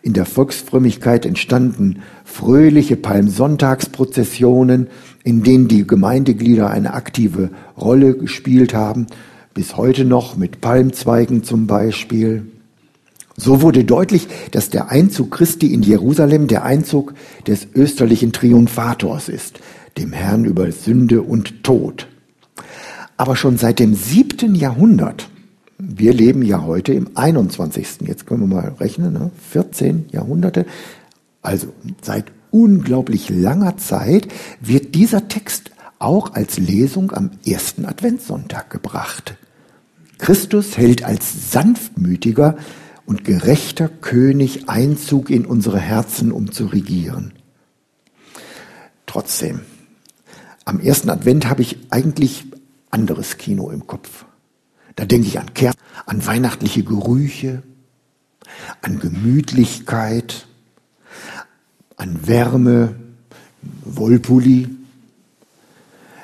In 0.02 0.12
der 0.12 0.25
Volksfrömmigkeit 0.25 1.26
entstanden 1.26 2.02
fröhliche 2.25 2.94
Palmsonntagsprozessionen, 2.94 4.86
in 5.25 5.42
denen 5.42 5.66
die 5.66 5.84
Gemeindeglieder 5.84 6.70
eine 6.70 6.94
aktive 6.94 7.50
Rolle 7.76 8.16
gespielt 8.16 8.72
haben, 8.72 9.08
bis 9.52 9.76
heute 9.76 10.04
noch 10.04 10.36
mit 10.36 10.60
Palmzweigen 10.60 11.42
zum 11.42 11.66
Beispiel. 11.66 12.46
So 13.36 13.62
wurde 13.62 13.82
deutlich, 13.82 14.28
dass 14.52 14.70
der 14.70 14.92
Einzug 14.92 15.32
Christi 15.32 15.75
in 15.75 15.82
Jerusalem 15.82 16.46
der 16.46 16.62
Einzug 16.62 17.14
des 17.48 17.66
österlichen 17.75 18.32
Triumphators 18.32 19.28
ist, 19.28 19.58
dem 19.99 20.12
Herrn 20.12 20.45
über 20.45 20.71
Sünde 20.73 21.23
und 21.23 21.62
Tod. 21.65 22.09
Aber 23.17 23.37
schon 23.37 23.57
seit 23.57 23.79
dem 23.79 23.95
siebten 23.95 24.55
Jahrhundert, 24.55 25.29
wir 25.79 26.12
leben 26.12 26.43
ja 26.43 26.62
heute 26.62 26.93
im 26.93 27.11
21. 27.15 28.00
Jetzt 28.03 28.26
können 28.26 28.49
wir 28.49 28.57
mal 28.57 28.75
rechnen, 28.81 29.12
ne? 29.12 29.31
14 29.50 30.07
Jahrhunderte, 30.11 30.67
also 31.43 31.69
seit 32.03 32.33
unglaublich 32.50 33.29
langer 33.31 33.76
Zeit 33.76 34.29
wird 34.61 34.95
dieser 34.95 35.29
Text 35.29 35.71
auch 35.99 36.35
als 36.35 36.59
Lesung 36.59 37.12
am 37.12 37.31
ersten 37.47 37.87
Adventssonntag 37.87 38.71
gebracht. 38.71 39.37
Christus 40.19 40.76
hält 40.76 41.05
als 41.05 41.53
sanftmütiger, 41.53 42.57
und 43.07 43.25
gerechter 43.25 43.88
König 43.88 44.69
Einzug 44.69 45.31
in 45.31 45.47
unsere 45.47 45.79
Herzen, 45.79 46.33
um 46.33 46.53
zu 46.53 46.67
regieren. 46.67 47.33
Trotzdem, 49.07 49.61
am 50.66 50.80
ersten 50.80 51.08
Advent 51.08 51.49
habe 51.49 51.62
ich 51.62 51.78
eigentlich 51.90 52.44
anderes 52.90 53.38
Kino 53.38 53.70
im 53.70 53.87
Kopf. 53.87 54.26
Da 54.96 55.06
denke 55.06 55.28
ich 55.28 55.38
an 55.38 55.54
Kerzen, 55.54 55.78
an 56.04 56.26
weihnachtliche 56.26 56.82
Gerüche, 56.82 57.62
an 58.82 58.99
Gemütlichkeit, 58.99 60.46
an 61.96 62.26
Wärme, 62.26 62.96
Wollpulli. 63.85 64.68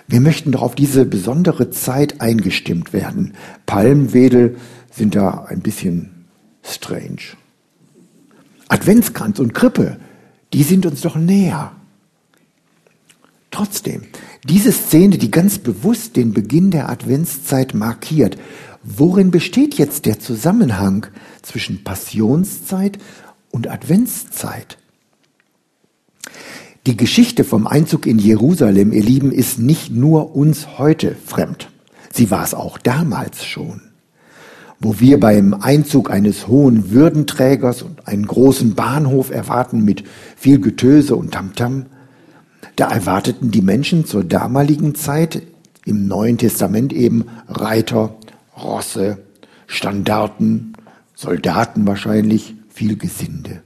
Wir 0.08 0.20
möchten 0.20 0.52
doch 0.52 0.62
auf 0.62 0.75
diese 0.75 1.04
besondere 1.04 1.70
Zeit 1.70 2.20
eingestimmt 2.20 2.92
werden. 2.92 3.34
Palmwedel 3.64 4.56
sind 4.90 5.14
da 5.14 5.44
ein 5.44 5.61
bisschen 5.61 6.26
strange. 6.62 7.37
Adventskranz 8.68 9.38
und 9.38 9.54
Krippe, 9.54 9.99
die 10.52 10.64
sind 10.64 10.84
uns 10.84 11.02
doch 11.02 11.16
näher. 11.16 11.72
Trotzdem, 13.52 14.02
diese 14.44 14.72
Szene, 14.72 15.18
die 15.18 15.30
ganz 15.30 15.58
bewusst 15.58 16.16
den 16.16 16.32
Beginn 16.32 16.70
der 16.70 16.88
Adventszeit 16.88 17.75
markiert, 17.75 18.37
worin 18.82 19.30
besteht 19.30 19.75
jetzt 19.75 20.06
der 20.06 20.18
Zusammenhang 20.18 21.06
zwischen 21.42 21.84
Passionszeit 21.84 22.99
und 23.50 23.70
Adventszeit? 23.70 24.78
Die 26.87 26.96
Geschichte 26.96 27.44
vom 27.44 27.68
Einzug 27.68 28.06
in 28.06 28.18
Jerusalem, 28.18 28.92
ihr 28.92 29.04
Lieben, 29.04 29.30
ist 29.30 29.61
nicht 29.61 29.92
nur 29.92 30.34
uns 30.34 30.78
heute 30.78 31.14
fremd. 31.26 31.70
Sie 32.12 32.30
war 32.30 32.42
es 32.42 32.54
auch 32.54 32.78
damals 32.78 33.44
schon 33.44 33.82
wo 34.82 34.99
wir 34.99 35.20
beim 35.20 35.54
Einzug 35.54 36.11
eines 36.11 36.49
hohen 36.49 36.90
Würdenträgers 36.90 37.82
und 37.82 38.08
einen 38.08 38.26
großen 38.26 38.75
Bahnhof 38.75 39.30
erwarten 39.30 39.84
mit 39.84 40.02
viel 40.37 40.61
Getöse 40.61 41.14
und 41.14 41.32
Tamtam, 41.32 41.87
da 42.76 42.90
erwarteten 42.90 43.50
die 43.50 43.62
Menschen 43.62 44.04
zur 44.04 44.25
damaligen 44.25 44.95
Zeit 44.95 45.42
im 45.85 46.07
Neuen 46.07 46.38
Testament 46.38 46.92
eben 46.92 47.26
Reiter, 47.49 48.14
Rosse, 48.57 49.19
Standarten, 49.66 50.75
Soldaten 51.14 51.87
wahrscheinlich, 51.87 52.54
viel 52.69 52.97
Gesinde. 52.97 53.62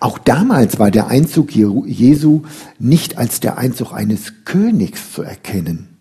Auch 0.00 0.18
damals 0.18 0.78
war 0.78 0.90
der 0.90 1.08
Einzug 1.08 1.54
Jesu 1.54 2.42
nicht 2.78 3.18
als 3.18 3.40
der 3.40 3.58
Einzug 3.58 3.92
eines 3.92 4.44
Königs 4.44 5.12
zu 5.12 5.22
erkennen 5.22 5.96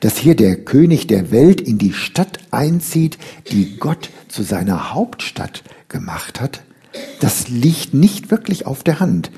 dass 0.00 0.16
hier 0.16 0.34
der 0.34 0.56
König 0.56 1.06
der 1.06 1.30
Welt 1.30 1.60
in 1.60 1.78
die 1.78 1.92
Stadt 1.92 2.38
einzieht, 2.50 3.18
die 3.50 3.76
Gott 3.78 4.10
zu 4.28 4.42
seiner 4.42 4.94
Hauptstadt 4.94 5.62
gemacht 5.88 6.40
hat, 6.40 6.62
das 7.20 7.48
liegt 7.48 7.94
nicht 7.94 8.30
wirklich 8.30 8.66
auf 8.66 8.82
der 8.82 9.00
Hand. 9.00 9.30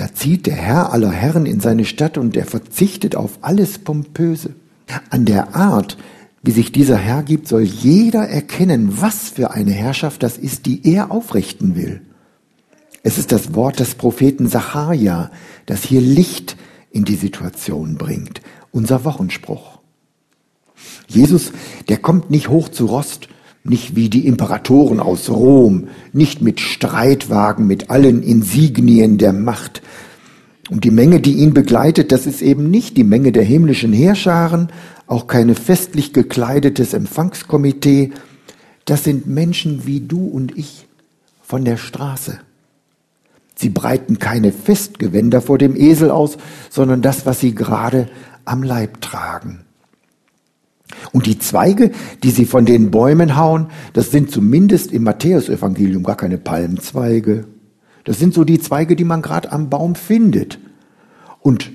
Da 0.00 0.14
zieht 0.14 0.46
der 0.46 0.54
Herr 0.54 0.94
aller 0.94 1.10
Herren 1.10 1.44
in 1.44 1.60
seine 1.60 1.84
Stadt 1.84 2.16
und 2.16 2.34
er 2.34 2.46
verzichtet 2.46 3.16
auf 3.16 3.32
alles 3.42 3.76
Pompöse. 3.76 4.54
An 5.10 5.26
der 5.26 5.54
Art, 5.54 5.98
wie 6.42 6.52
sich 6.52 6.72
dieser 6.72 6.96
Herr 6.96 7.22
gibt, 7.22 7.46
soll 7.46 7.64
jeder 7.64 8.26
erkennen, 8.26 9.02
was 9.02 9.28
für 9.28 9.50
eine 9.50 9.72
Herrschaft 9.72 10.22
das 10.22 10.38
ist, 10.38 10.64
die 10.64 10.90
er 10.90 11.10
aufrichten 11.10 11.76
will. 11.76 12.00
Es 13.02 13.18
ist 13.18 13.30
das 13.30 13.54
Wort 13.54 13.78
des 13.78 13.94
Propheten 13.94 14.48
Sacharja, 14.48 15.30
das 15.66 15.82
hier 15.82 16.00
Licht 16.00 16.56
in 16.90 17.04
die 17.04 17.16
Situation 17.16 17.96
bringt 17.96 18.40
unser 18.72 19.04
Wochenspruch. 19.04 19.80
Jesus, 21.08 21.52
der 21.90 21.98
kommt 21.98 22.30
nicht 22.30 22.48
hoch 22.48 22.70
zu 22.70 22.86
Rost, 22.86 23.28
nicht 23.62 23.94
wie 23.94 24.08
die 24.08 24.26
Imperatoren 24.26 25.00
aus 25.00 25.28
Rom, 25.28 25.88
nicht 26.12 26.42
mit 26.42 26.60
Streitwagen, 26.60 27.66
mit 27.66 27.90
allen 27.90 28.22
Insignien 28.22 29.18
der 29.18 29.32
Macht. 29.32 29.82
Und 30.70 30.84
die 30.84 30.90
Menge, 30.90 31.20
die 31.20 31.34
ihn 31.34 31.52
begleitet, 31.52 32.12
das 32.12 32.26
ist 32.26 32.42
eben 32.42 32.70
nicht 32.70 32.96
die 32.96 33.04
Menge 33.04 33.32
der 33.32 33.42
himmlischen 33.42 33.92
Heerscharen, 33.92 34.68
auch 35.06 35.26
keine 35.26 35.54
festlich 35.54 36.12
gekleidetes 36.12 36.94
Empfangskomitee, 36.94 38.12
das 38.84 39.04
sind 39.04 39.26
Menschen 39.26 39.86
wie 39.86 40.00
du 40.00 40.26
und 40.26 40.56
ich 40.56 40.86
von 41.42 41.64
der 41.64 41.76
Straße. 41.76 42.38
Sie 43.54 43.68
breiten 43.68 44.18
keine 44.18 44.52
Festgewänder 44.52 45.42
vor 45.42 45.58
dem 45.58 45.76
Esel 45.76 46.10
aus, 46.10 46.38
sondern 46.70 47.02
das, 47.02 47.26
was 47.26 47.40
sie 47.40 47.54
gerade 47.54 48.08
am 48.44 48.62
Leib 48.62 49.00
tragen. 49.00 49.64
Und 51.12 51.26
die 51.26 51.38
Zweige, 51.38 51.90
die 52.22 52.30
sie 52.30 52.44
von 52.44 52.64
den 52.64 52.90
Bäumen 52.90 53.36
hauen, 53.36 53.68
das 53.92 54.10
sind 54.10 54.30
zumindest 54.30 54.92
im 54.92 55.04
Matthäusevangelium 55.04 56.02
gar 56.02 56.16
keine 56.16 56.38
Palmzweige. 56.38 57.46
Das 58.04 58.18
sind 58.18 58.34
so 58.34 58.44
die 58.44 58.60
Zweige, 58.60 58.96
die 58.96 59.04
man 59.04 59.22
gerade 59.22 59.52
am 59.52 59.70
Baum 59.70 59.94
findet. 59.94 60.58
Und 61.40 61.70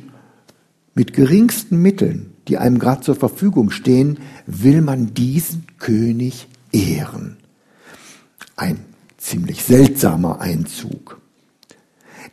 mit 0.93 1.13
geringsten 1.13 1.81
Mitteln, 1.81 2.33
die 2.47 2.57
einem 2.57 2.79
gerade 2.79 3.01
zur 3.01 3.15
Verfügung 3.15 3.71
stehen, 3.71 4.19
will 4.45 4.81
man 4.81 5.13
diesen 5.13 5.65
König 5.79 6.47
ehren. 6.71 7.37
Ein 8.55 8.79
ziemlich 9.17 9.63
seltsamer 9.63 10.39
Einzug. 10.39 11.19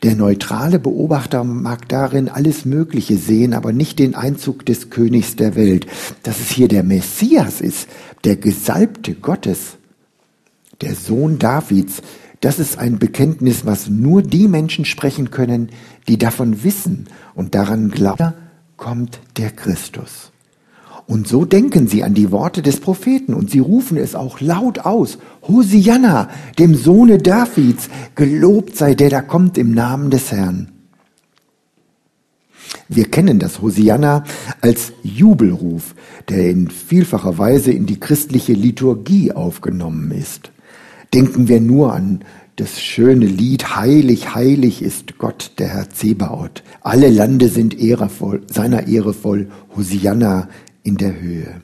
Der 0.03 0.17
neutrale 0.17 0.81
Beobachter 0.81 1.45
mag 1.45 1.89
darin 1.89 2.29
alles 2.29 2.65
Mögliche 2.65 3.17
sehen, 3.17 3.55
aber 3.55 3.73
nicht 3.73 4.01
den 4.01 4.17
Einzug 4.17 4.67
des 4.67 4.91
Königs 4.91 5.37
der 5.37 5.55
Welt. 5.55 5.87
Dass 6.25 6.41
es 6.41 6.51
hier 6.51 6.67
der 6.67 6.83
Messias 6.83 7.61
ist, 7.61 7.89
der 8.25 8.37
Gesalbte 8.37 9.15
Gottes, 9.15 9.77
der 10.81 10.97
Sohn 10.97 11.39
Davids, 11.39 12.03
das 12.41 12.59
ist 12.59 12.79
ein 12.79 12.99
Bekenntnis, 12.99 13.65
was 13.65 13.89
nur 13.89 14.23
die 14.23 14.49
Menschen 14.49 14.85
sprechen 14.85 15.31
können, 15.31 15.71
die 16.09 16.19
davon 16.19 16.65
wissen 16.65 17.07
und 17.37 17.55
daran 17.55 17.89
glauben, 17.89 18.33
kommt 18.77 19.21
der 19.37 19.51
Christus. 19.51 20.32
Und 21.07 21.29
so 21.29 21.45
denken 21.45 21.89
sie 21.89 22.05
an 22.05 22.15
die 22.15 22.31
Worte 22.31 22.63
des 22.63 22.81
Propheten 22.81 23.35
und 23.35 23.51
sie 23.51 23.59
rufen 23.59 23.97
es 23.97 24.15
auch 24.15 24.41
laut 24.41 24.81
aus. 24.81 25.19
Hosianna, 25.47 26.29
dem 26.59 26.75
Sohne 26.75 27.19
Davids, 27.19 27.89
gelobt 28.15 28.77
sei 28.77 28.95
der, 28.95 29.11
der 29.11 29.23
kommt 29.23 29.59
im 29.59 29.73
Namen 29.73 30.11
des 30.11 30.33
Herrn. 30.33 30.69
Wir 32.89 33.05
kennen 33.05 33.39
das 33.39 33.63
Hosianna 33.63 34.25
als 34.61 34.93
Jubelruf, 35.03 35.95
der 36.29 36.51
in 36.51 36.71
vielfacher 36.71 37.39
Weise 37.39 37.73
in 37.73 37.87
die 37.87 37.99
christliche 37.99 38.53
Liturgie 38.53 39.33
aufgenommen 39.33 40.11
ist. 40.11 40.53
Denken 41.15 41.49
wir 41.49 41.61
nur 41.61 41.93
an 41.93 42.21
das 42.57 42.81
schöne 42.81 43.27
Lied 43.27 43.77
Heilig, 43.77 44.35
heilig 44.35 44.83
ist 44.83 45.19
Gott, 45.19 45.53
der 45.59 45.69
Herr 45.69 45.91
Zebaoth. 45.91 46.63
Alle 46.83 47.09
Lande 47.09 47.49
sind 47.49 47.79
ehrevoll, 47.79 48.43
seiner 48.47 48.89
Ehre 48.89 49.15
voll. 49.15 49.49
Hosianna 49.75 50.49
in 50.83 50.97
der 50.97 51.21
Höhe. 51.21 51.61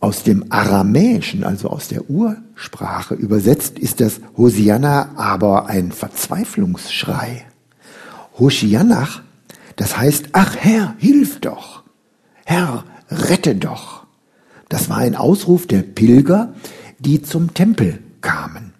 Aus 0.00 0.22
dem 0.22 0.46
Aramäischen, 0.50 1.44
also 1.44 1.70
aus 1.70 1.88
der 1.88 2.10
Ursprache 2.10 3.14
übersetzt, 3.14 3.78
ist 3.78 4.00
das 4.00 4.20
Hosianna 4.36 5.12
aber 5.16 5.66
ein 5.66 5.92
Verzweiflungsschrei. 5.92 7.46
Hoshianach, 8.38 9.22
das 9.76 9.96
heißt, 9.96 10.30
ach 10.32 10.56
Herr, 10.56 10.94
hilf 10.98 11.40
doch. 11.40 11.84
Herr, 12.44 12.84
rette 13.08 13.54
doch. 13.54 14.04
Das 14.68 14.88
war 14.88 14.98
ein 14.98 15.14
Ausruf 15.16 15.66
der 15.66 15.82
Pilger, 15.82 16.54
die 16.98 17.22
zum 17.22 17.54
Tempel 17.54 18.00
kamen. 18.20 18.74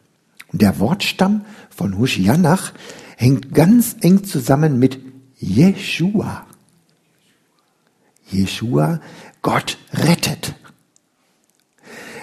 Der 0.52 0.78
Wortstamm 0.78 1.44
von 1.70 1.98
Hoshianach 1.98 2.72
hängt 3.16 3.54
ganz 3.54 3.96
eng 4.00 4.24
zusammen 4.24 4.78
mit 4.78 4.98
Jeshua. 5.36 6.46
Jeshua, 8.30 9.00
Gott 9.42 9.78
rettet. 9.92 10.54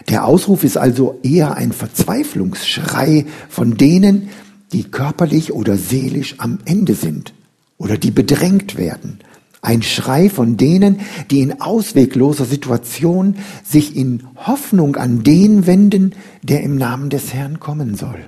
Der 0.10 0.26
Ausruf 0.26 0.64
ist 0.64 0.78
also 0.78 1.20
eher 1.24 1.56
ein 1.56 1.72
Verzweiflungsschrei 1.72 3.26
von 3.50 3.78
denen, 3.78 4.30
die 4.72 4.84
körperlich 4.86 5.54
oder 5.54 5.78
seelisch 5.78 6.36
am 6.40 6.60
Ende 6.66 6.96
sind 6.96 7.34
oder 7.78 7.98
die 7.98 8.12
bedrängt 8.12 8.78
werden. 8.78 9.20
Ein 9.62 9.84
Schrei 9.84 10.30
von 10.30 10.58
denen, 10.58 11.02
die 11.30 11.42
in 11.42 11.62
auswegloser 11.62 12.46
Situation 12.46 13.36
sich 13.64 13.96
in 13.96 14.24
Hoffnung 14.36 14.96
an 14.96 15.24
den 15.24 15.68
wenden, 15.68 16.16
der 16.42 16.64
im 16.64 16.78
Namen 16.78 17.12
des 17.12 17.34
Herrn 17.34 17.60
kommen 17.60 17.96
soll. 17.96 18.20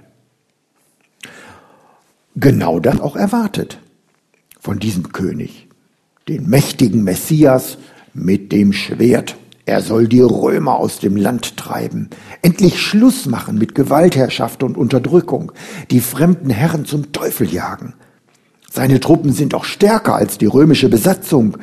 Genau 2.36 2.80
das 2.80 3.00
auch 3.00 3.16
erwartet 3.16 3.80
von 4.60 4.80
diesem 4.80 5.12
König, 5.12 5.68
den 6.28 6.50
mächtigen 6.50 7.04
Messias 7.04 7.78
mit 8.14 8.52
dem 8.52 8.74
Schwert. 8.74 9.36
Er 9.66 9.82
soll 9.82 10.08
die 10.08 10.22
Römer 10.22 10.76
aus 10.76 11.00
dem 11.00 11.16
Land 11.16 11.56
treiben, 11.58 12.10
endlich 12.42 12.82
Schluss 12.82 13.26
machen 13.26 13.58
mit 13.58 13.76
Gewaltherrschaft 13.76 14.62
und 14.62 14.78
Unterdrückung, 14.78 15.52
die 15.90 16.02
fremden 16.02 16.50
Herren 16.50 16.86
zum 16.86 17.14
Teufel 17.14 17.52
jagen. 17.52 17.94
Seine 18.70 19.00
Truppen 19.00 19.32
sind 19.32 19.54
auch 19.54 19.64
stärker 19.66 20.16
als 20.16 20.38
die 20.38 20.48
römische 20.48 20.90
Besatzung. 20.90 21.58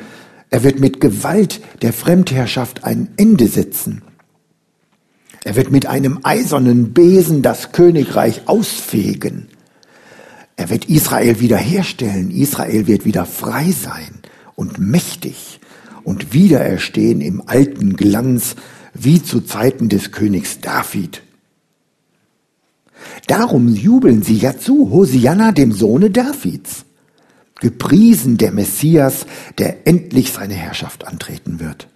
Er 0.49 0.63
wird 0.63 0.79
mit 0.79 0.99
Gewalt 0.99 1.61
der 1.81 1.93
Fremdherrschaft 1.93 2.83
ein 2.83 3.09
Ende 3.17 3.47
setzen. 3.47 4.01
Er 5.43 5.55
wird 5.55 5.71
mit 5.71 5.85
einem 5.87 6.19
eisernen 6.23 6.93
Besen 6.93 7.41
das 7.41 7.71
Königreich 7.71 8.47
ausfegen. 8.47 9.47
Er 10.55 10.69
wird 10.69 10.85
Israel 10.85 11.39
wiederherstellen. 11.39 12.31
Israel 12.31 12.87
wird 12.87 13.05
wieder 13.05 13.25
frei 13.25 13.71
sein 13.71 14.20
und 14.61 14.77
mächtig 14.77 15.59
und 16.03 16.33
wiedererstehen 16.33 17.19
im 17.19 17.41
alten 17.47 17.95
Glanz 17.95 18.55
wie 18.93 19.21
zu 19.23 19.41
Zeiten 19.41 19.89
des 19.89 20.11
Königs 20.11 20.61
David. 20.61 21.23
Darum 23.25 23.69
jubeln 23.69 24.21
sie 24.21 24.37
ja 24.37 24.55
zu 24.55 24.91
Hosianna, 24.91 25.51
dem 25.51 25.71
Sohne 25.71 26.11
Davids. 26.11 26.85
Gepriesen 27.59 28.37
der 28.37 28.51
Messias, 28.51 29.25
der 29.57 29.87
endlich 29.87 30.31
seine 30.31 30.53
Herrschaft 30.53 31.07
antreten 31.07 31.59
wird. 31.59 31.87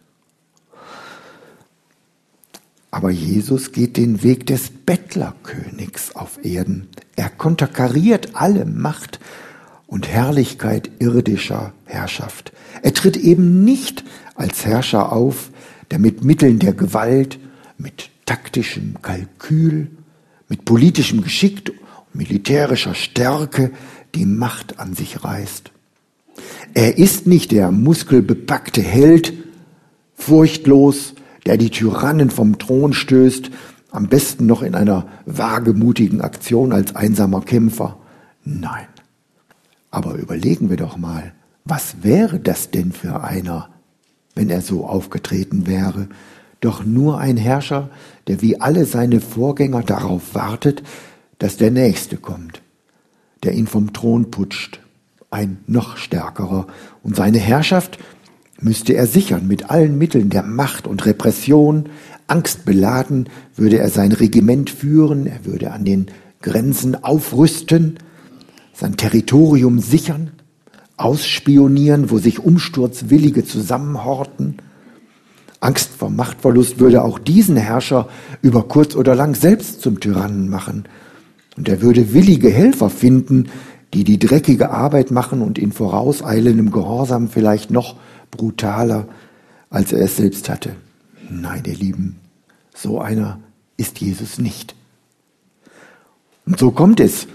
Aber 2.89 3.11
Jesus 3.11 3.73
geht 3.73 3.97
den 3.97 4.23
Weg 4.23 4.47
des 4.47 4.71
Bettlerkönigs 4.71 6.15
auf 6.15 6.43
Erden. 6.43 6.87
Er 7.15 7.29
konterkariert 7.29 8.29
alle 8.33 8.65
Macht 8.65 9.19
und 9.87 10.07
Herrlichkeit 10.07 10.89
irdischer 10.99 11.73
Herrschaft. 11.85 12.51
Er 12.81 12.93
tritt 12.93 13.17
eben 13.17 13.63
nicht 13.63 14.03
als 14.35 14.65
Herrscher 14.65 15.11
auf, 15.11 15.51
der 15.91 15.99
mit 15.99 16.23
Mitteln 16.23 16.59
der 16.59 16.73
Gewalt, 16.73 17.39
mit 17.77 18.09
taktischem 18.25 18.95
Kalkül, 19.01 19.89
mit 20.49 20.65
politischem 20.65 21.21
Geschick 21.21 21.69
und 21.69 22.15
militärischer 22.15 22.95
Stärke 22.95 23.71
die 24.15 24.25
Macht 24.25 24.79
an 24.79 24.93
sich 24.93 25.23
reißt. 25.23 25.71
Er 26.73 26.97
ist 26.97 27.27
nicht 27.27 27.51
der 27.51 27.71
muskelbepackte 27.71 28.81
Held, 28.81 29.33
furchtlos, 30.15 31.13
der 31.45 31.57
die 31.57 31.69
Tyrannen 31.69 32.29
vom 32.31 32.57
Thron 32.57 32.93
stößt, 32.93 33.51
am 33.91 34.07
besten 34.07 34.45
noch 34.45 34.61
in 34.61 34.75
einer 34.75 35.07
wagemutigen 35.25 36.21
Aktion 36.21 36.73
als 36.73 36.95
einsamer 36.95 37.41
Kämpfer. 37.41 37.97
Nein. 38.43 38.87
Aber 39.95 40.15
überlegen 40.15 40.69
wir 40.69 40.75
doch 40.75 40.97
mal, 40.97 41.31
was 41.63 42.03
wäre 42.03 42.37
das 42.37 42.69
denn 42.69 42.91
für 42.91 43.23
einer, 43.23 43.69
wenn 44.35 44.49
er 44.49 44.59
so 44.59 44.85
aufgetreten 44.85 45.67
wäre? 45.67 46.09
Doch 46.59 46.83
nur 46.83 47.17
ein 47.17 47.37
Herrscher, 47.37 47.89
der 48.27 48.41
wie 48.41 48.59
alle 48.59 48.85
seine 48.85 49.21
Vorgänger 49.21 49.83
darauf 49.83 50.35
wartet, 50.35 50.83
dass 51.39 51.55
der 51.55 51.71
Nächste 51.71 52.17
kommt, 52.17 52.61
der 53.43 53.53
ihn 53.53 53.67
vom 53.67 53.93
Thron 53.93 54.31
putscht, 54.31 54.81
ein 55.31 55.59
noch 55.65 55.95
stärkerer, 55.95 56.67
und 57.01 57.15
seine 57.15 57.39
Herrschaft 57.39 57.97
müsste 58.59 58.95
er 58.95 59.07
sichern 59.07 59.47
mit 59.47 59.69
allen 59.69 59.97
Mitteln 59.97 60.29
der 60.29 60.43
Macht 60.43 60.87
und 60.87 61.05
Repression, 61.05 61.87
angstbeladen 62.27 63.29
würde 63.55 63.79
er 63.79 63.89
sein 63.89 64.11
Regiment 64.11 64.69
führen, 64.69 65.25
er 65.25 65.45
würde 65.45 65.71
an 65.71 65.85
den 65.85 66.07
Grenzen 66.41 67.01
aufrüsten, 67.01 67.97
sein 68.75 68.97
Territorium 68.97 69.79
sichern, 69.79 70.31
ausspionieren, 70.97 72.11
wo 72.11 72.19
sich 72.19 72.39
Umsturzwillige 72.39 73.45
zusammenhorten. 73.45 74.57
Angst 75.59 75.91
vor 75.97 76.09
Machtverlust 76.09 76.79
würde 76.79 77.03
auch 77.03 77.17
diesen 77.17 77.57
Herrscher 77.57 78.07
über 78.41 78.63
kurz 78.63 78.95
oder 78.95 79.15
lang 79.15 79.33
selbst 79.35 79.81
zum 79.81 79.99
Tyrannen 79.99 80.49
machen. 80.49 80.85
Und 81.57 81.69
er 81.69 81.81
würde 81.81 82.13
willige 82.13 82.49
Helfer 82.49 82.89
finden, 82.89 83.49
die 83.93 84.03
die 84.03 84.19
dreckige 84.19 84.71
Arbeit 84.71 85.09
machen 85.09 85.41
und 85.41 85.57
in 85.57 85.71
vorauseilendem 85.71 86.71
Gehorsam 86.71 87.29
vielleicht 87.29 87.71
noch 87.71 87.95
brutaler, 88.29 89.07
als 89.69 89.93
er 89.93 90.01
es 90.01 90.17
selbst 90.17 90.49
hatte. 90.49 90.75
Nein, 91.29 91.63
ihr 91.65 91.75
Lieben, 91.75 92.17
so 92.73 92.99
einer 92.99 93.39
ist 93.77 94.01
Jesus 94.01 94.37
nicht. 94.37 94.75
Und 96.45 96.59
so 96.59 96.71
kommt 96.71 96.99
es, 96.99 97.27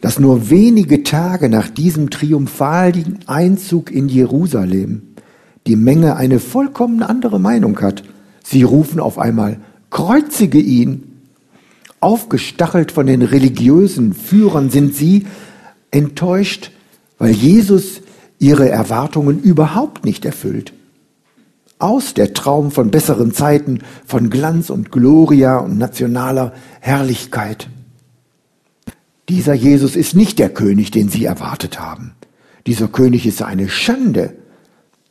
dass 0.00 0.18
nur 0.18 0.50
wenige 0.50 1.02
Tage 1.02 1.48
nach 1.48 1.68
diesem 1.68 2.10
triumphalen 2.10 3.18
Einzug 3.26 3.90
in 3.90 4.08
Jerusalem 4.08 5.02
die 5.66 5.76
Menge 5.76 6.16
eine 6.16 6.40
vollkommen 6.40 7.02
andere 7.02 7.38
Meinung 7.38 7.80
hat. 7.80 8.02
Sie 8.44 8.62
rufen 8.62 9.00
auf 9.00 9.18
einmal, 9.18 9.60
kreuzige 9.90 10.58
ihn. 10.58 11.04
Aufgestachelt 12.00 12.92
von 12.92 13.06
den 13.06 13.22
religiösen 13.22 14.14
Führern 14.14 14.70
sind 14.70 14.94
sie 14.94 15.26
enttäuscht, 15.90 16.70
weil 17.18 17.32
Jesus 17.32 18.02
ihre 18.38 18.68
Erwartungen 18.68 19.40
überhaupt 19.42 20.04
nicht 20.04 20.24
erfüllt. 20.24 20.72
Aus 21.80 22.14
der 22.14 22.34
Traum 22.34 22.70
von 22.70 22.90
besseren 22.90 23.32
Zeiten, 23.32 23.80
von 24.06 24.30
Glanz 24.30 24.70
und 24.70 24.90
Gloria 24.90 25.58
und 25.58 25.78
nationaler 25.78 26.52
Herrlichkeit. 26.80 27.68
Dieser 29.28 29.54
Jesus 29.54 29.94
ist 29.96 30.14
nicht 30.14 30.38
der 30.38 30.48
König, 30.48 30.90
den 30.90 31.08
sie 31.08 31.24
erwartet 31.24 31.78
haben. 31.78 32.14
Dieser 32.66 32.88
König 32.88 33.26
ist 33.26 33.42
eine 33.42 33.68
Schande. 33.68 34.36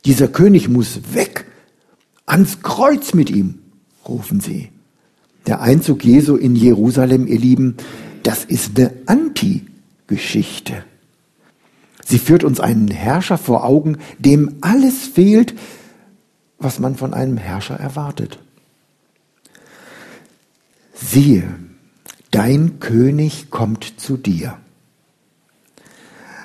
Dieser 0.04 0.28
König 0.28 0.68
muss 0.68 1.00
weg. 1.12 1.46
Ans 2.26 2.62
Kreuz 2.62 3.14
mit 3.14 3.30
ihm, 3.30 3.60
rufen 4.06 4.40
sie. 4.40 4.70
Der 5.46 5.60
Einzug 5.60 6.04
Jesu 6.04 6.36
in 6.36 6.56
Jerusalem, 6.56 7.26
ihr 7.26 7.38
Lieben, 7.38 7.76
das 8.22 8.44
ist 8.44 8.76
eine 8.76 8.92
Anti-Geschichte. 9.06 10.84
Sie 12.04 12.18
führt 12.18 12.42
uns 12.42 12.60
einen 12.60 12.88
Herrscher 12.88 13.38
vor 13.38 13.64
Augen, 13.64 13.98
dem 14.18 14.56
alles 14.60 15.06
fehlt, 15.06 15.54
was 16.58 16.78
man 16.78 16.96
von 16.96 17.14
einem 17.14 17.36
Herrscher 17.36 17.76
erwartet. 17.76 18.38
Siehe, 20.94 21.48
Dein 22.30 22.78
König 22.78 23.50
kommt 23.50 23.94
zu 23.96 24.18
dir. 24.18 24.58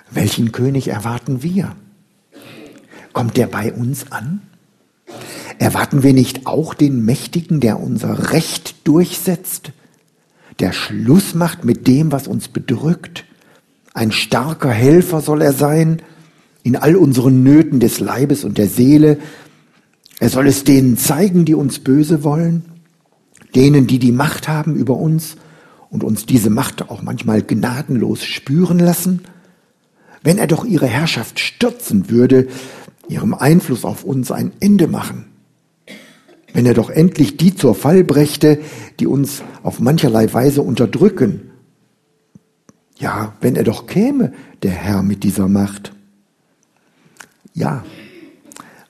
Welchen 0.10 0.54
König 0.54 0.88
erwarten 0.88 1.44
wir? 1.44 1.76
Kommt 3.12 3.36
der 3.36 3.48
bei 3.48 3.74
uns 3.74 4.12
an? 4.12 4.42
Erwarten 5.60 6.02
wir 6.02 6.14
nicht 6.14 6.48
auch 6.48 6.74
den 6.74 7.04
Mächtigen, 7.04 7.60
der 7.60 7.80
unser 7.80 8.32
Recht 8.32 8.88
durchsetzt, 8.88 9.72
der 10.60 10.72
Schluss 10.72 11.36
macht 11.36 11.66
mit 11.66 11.88
dem, 11.88 12.12
was 12.12 12.28
uns 12.28 12.48
bedrückt? 12.48 13.26
Ein 13.94 14.12
starker 14.12 14.72
Helfer 14.72 15.20
soll 15.20 15.42
er 15.42 15.54
sein 15.54 16.02
in 16.64 16.78
all 16.78 16.96
unseren 16.96 17.44
Nöten 17.44 17.80
des 17.80 18.00
Leibes 18.00 18.46
und 18.46 18.58
der 18.58 18.68
Seele. 18.68 19.20
Er 20.20 20.30
soll 20.30 20.48
es 20.48 20.64
denen 20.64 20.98
zeigen, 20.98 21.44
die 21.44 21.56
uns 21.56 21.80
böse 21.80 22.24
wollen, 22.24 22.64
denen, 23.54 23.86
die 23.86 24.00
die 24.00 24.14
Macht 24.14 24.48
haben 24.48 24.76
über 24.76 24.96
uns 24.96 25.36
und 25.94 26.04
uns 26.04 26.26
diese 26.26 26.50
Macht 26.50 26.90
auch 26.90 27.04
manchmal 27.04 27.44
gnadenlos 27.44 28.26
spüren 28.26 28.80
lassen? 28.80 29.22
Wenn 30.24 30.40
er 30.40 30.48
doch 30.48 30.66
ihre 30.66 30.88
Herrschaft 30.88 31.40
stürzen 31.40 32.10
würde, 32.10 32.48
ihrem 33.08 33.34
Einfluss 33.34 33.86
auf 33.86 34.04
uns 34.04 34.32
ein 34.32 34.52
Ende 34.60 34.88
machen. 34.88 35.26
wenn 36.56 36.68
er 36.68 36.76
doch 36.76 36.92
endlich 36.92 37.36
die 37.36 37.56
zur 37.56 37.74
Fall 37.74 38.04
brächte, 38.04 38.60
die 39.00 39.08
uns 39.08 39.42
auf 39.64 39.80
mancherlei 39.80 40.32
Weise 40.32 40.62
unterdrücken. 40.62 41.50
Ja, 43.00 43.34
wenn 43.42 43.56
er 43.56 43.64
doch 43.64 43.88
käme, 43.88 44.34
der 44.62 44.72
Herr 44.72 45.02
mit 45.02 45.24
dieser 45.24 45.48
Macht. 45.48 45.94
Ja, 47.56 47.84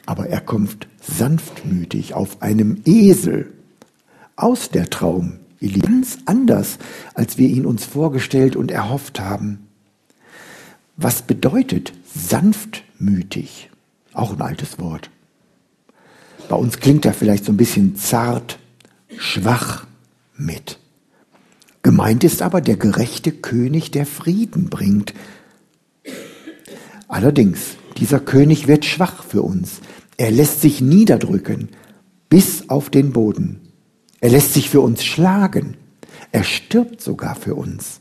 aber 0.05 0.27
er 0.27 0.41
kommt 0.41 0.89
sanftmütig 1.01 2.13
auf 2.13 2.41
einem 2.41 2.81
Esel 2.83 3.53
aus 4.35 4.69
der 4.69 4.89
Traum, 4.89 5.39
ganz 5.71 6.19
anders, 6.25 6.77
als 7.13 7.37
wir 7.37 7.47
ihn 7.47 7.65
uns 7.65 7.85
vorgestellt 7.85 8.55
und 8.55 8.71
erhofft 8.71 9.19
haben. 9.19 9.67
Was 10.97 11.21
bedeutet 11.21 11.93
sanftmütig? 12.13 13.69
Auch 14.13 14.33
ein 14.33 14.41
altes 14.41 14.79
Wort. 14.79 15.09
Bei 16.49 16.55
uns 16.55 16.79
klingt 16.79 17.05
er 17.05 17.13
vielleicht 17.13 17.45
so 17.45 17.51
ein 17.51 17.57
bisschen 17.57 17.95
zart, 17.95 18.59
schwach 19.17 19.87
mit. 20.37 20.79
Gemeint 21.81 22.23
ist 22.23 22.41
aber 22.41 22.61
der 22.61 22.77
gerechte 22.77 23.31
König, 23.31 23.91
der 23.91 24.05
Frieden 24.05 24.69
bringt. 24.69 25.13
Allerdings, 27.07 27.75
dieser 27.97 28.19
König 28.19 28.67
wird 28.67 28.85
schwach 28.85 29.23
für 29.23 29.41
uns. 29.41 29.81
Er 30.17 30.31
lässt 30.31 30.61
sich 30.61 30.81
niederdrücken 30.81 31.69
bis 32.29 32.69
auf 32.69 32.89
den 32.89 33.13
Boden. 33.13 33.62
Er 34.23 34.29
lässt 34.29 34.53
sich 34.53 34.69
für 34.69 34.79
uns 34.79 35.03
schlagen. 35.03 35.75
Er 36.31 36.45
stirbt 36.45 37.01
sogar 37.01 37.35
für 37.35 37.55
uns. 37.55 37.99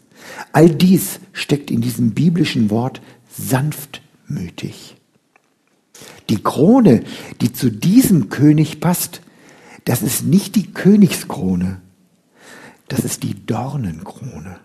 All 0.52 0.70
dies 0.70 1.18
steckt 1.32 1.68
in 1.68 1.80
diesem 1.80 2.12
biblischen 2.12 2.70
Wort 2.70 3.02
sanftmütig. 3.28 4.94
Die 6.28 6.40
Krone, 6.40 7.02
die 7.40 7.52
zu 7.52 7.72
diesem 7.72 8.28
König 8.28 8.78
passt, 8.78 9.20
das 9.84 10.02
ist 10.02 10.24
nicht 10.24 10.54
die 10.54 10.72
Königskrone, 10.72 11.80
das 12.86 13.00
ist 13.00 13.24
die 13.24 13.44
Dornenkrone. 13.44 14.60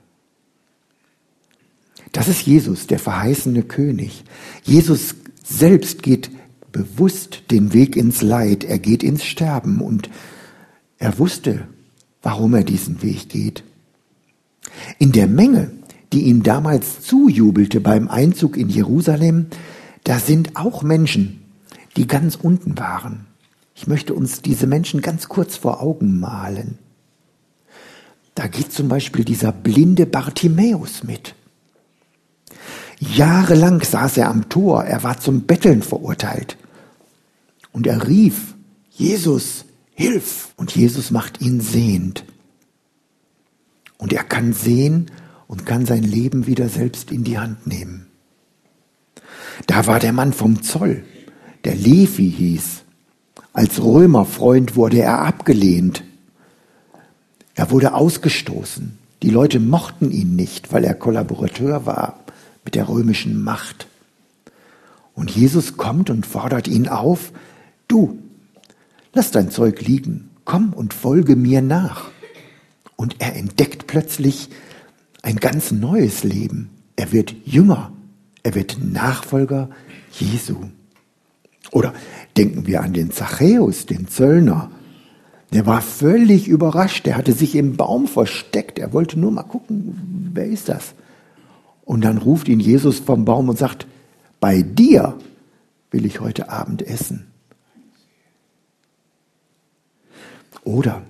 Das 2.12 2.28
ist 2.28 2.43
Jesus, 2.46 2.86
der 2.86 3.00
verheißene 3.00 3.63
König. 3.63 4.26
Jesus 4.63 5.15
selbst 5.43 6.04
geht 6.04 6.30
bewusst 6.72 7.50
den 7.50 7.74
Weg 7.74 7.96
ins 7.96 8.22
Leid, 8.22 8.63
er 8.63 8.78
geht 8.78 9.02
ins 9.02 9.24
Sterben 9.26 9.82
und 9.82 10.12
er 10.99 11.19
wusste, 11.19 11.67
warum 12.21 12.53
er 12.55 12.63
diesen 12.63 13.01
Weg 13.01 13.29
geht. 13.29 13.63
In 14.99 15.12
der 15.12 15.27
Menge, 15.27 15.71
die 16.13 16.23
ihm 16.23 16.43
damals 16.43 17.01
zujubelte 17.01 17.81
beim 17.81 18.07
Einzug 18.07 18.57
in 18.57 18.69
Jerusalem, 18.69 19.47
da 20.03 20.19
sind 20.19 20.55
auch 20.55 20.83
Menschen, 20.83 21.43
die 21.95 22.07
ganz 22.07 22.36
unten 22.36 22.77
waren. 22.77 23.25
Ich 23.75 23.88
möchte 23.88 24.13
uns 24.13 24.41
diese 24.41 24.67
Menschen 24.67 25.01
ganz 25.01 25.27
kurz 25.27 25.55
vor 25.55 25.81
Augen 25.81 26.19
malen. 26.19 26.77
Da 28.36 28.47
geht 28.47 28.71
zum 28.71 28.88
Beispiel 28.88 29.25
dieser 29.25 29.51
blinde 29.51 30.05
Bartimäus 30.05 31.03
mit. 31.03 31.36
Jahrelang 32.99 33.81
saß 33.81 34.17
er 34.17 34.29
am 34.29 34.49
Tor, 34.49 34.83
er 34.83 35.03
war 35.03 35.19
zum 35.19 35.41
Betteln 35.41 35.83
verurteilt. 35.83 36.57
Und 37.71 37.86
er 37.86 38.07
rief, 38.07 38.55
Jesus, 38.89 39.65
hilf! 39.97 40.53
Und 40.55 40.75
Jesus 40.75 41.12
macht 41.12 41.41
ihn 41.41 41.60
sehend. 41.60 42.23
Und 43.97 44.13
er 44.13 44.23
kann 44.23 44.53
sehen 44.53 45.12
und 45.47 45.65
kann 45.65 45.86
sein 45.86 46.03
Leben 46.03 46.47
wieder 46.47 46.69
selbst 46.69 47.12
in 47.12 47.23
die 47.23 47.39
Hand 47.39 47.67
nehmen. 47.67 48.07
Da 49.65 49.88
war 49.88 49.99
der 49.99 50.13
Mann 50.13 50.33
vom 50.33 50.62
Zoll, 50.62 51.03
der 51.65 51.75
Levi 51.75 52.31
hieß. 52.31 52.83
Als 53.53 53.81
Römerfreund 53.81 54.75
wurde 54.75 54.99
er 54.99 55.19
abgelehnt. 55.19 56.03
Er 57.55 57.71
wurde 57.71 57.93
ausgestoßen. 57.93 58.97
Die 59.23 59.31
Leute 59.31 59.60
mochten 59.60 60.12
ihn 60.12 60.36
nicht, 60.36 60.71
weil 60.71 60.83
er 60.83 60.93
Kollaborateur 60.93 61.88
war 61.88 62.19
mit 62.63 62.75
der 62.75 62.88
römischen 62.88 63.43
Macht. 63.43 63.88
Und 65.15 65.31
Jesus 65.31 65.75
kommt 65.75 66.12
und 66.12 66.27
fordert 66.27 66.67
ihn 66.67 66.88
auf, 66.88 67.31
du, 67.88 68.19
lass 69.17 69.32
dein 69.32 69.49
Zeug 69.49 69.82
liegen, 69.82 70.30
komm 70.45 70.73
und 70.73 70.93
folge 70.93 71.36
mir 71.36 71.63
nach. 71.63 72.12
Und 72.95 73.15
er 73.17 73.36
entdeckt 73.36 73.88
plötzlich 73.88 74.49
ein 75.23 75.38
ganz 75.38 75.71
neues 75.71 76.23
Leben. 76.23 76.69
Er 76.95 77.12
wird 77.12 77.34
jünger, 77.43 77.91
er 78.43 78.53
wird 78.53 78.77
Nachfolger 78.80 79.69
Jesu. 80.12 80.58
Oder 81.71 81.95
denken 82.38 82.67
wir 82.67 82.84
an 82.84 82.93
den 82.93 83.10
Zachäus, 83.10 83.88
den 83.88 84.08
Zöllner. 84.08 84.69
Der 85.51 85.65
war 85.65 85.82
völlig 85.82 86.47
überrascht, 86.47 87.08
der 87.08 87.17
hatte 87.17 87.34
sich 87.34 87.56
im 87.56 87.75
Baum 87.75 88.08
versteckt, 88.08 88.77
er 88.77 88.93
wollte 88.93 89.19
nur 89.19 89.32
mal 89.32 89.43
gucken, 89.43 90.30
wer 90.34 90.45
ist 90.45 90.69
das? 90.69 90.93
Und 91.86 92.01
dann 92.01 92.19
ruft 92.19 92.47
ihn 92.49 92.60
Jesus 92.60 92.99
vom 92.99 93.25
Baum 93.25 93.49
und 93.49 93.58
sagt, 93.58 93.88
bei 94.39 94.62
dir 94.62 95.17
will 95.89 96.06
ich 96.06 96.19
heute 96.19 96.49
Abend 96.49 96.86
essen. 96.86 97.25
Oder 100.67 101.01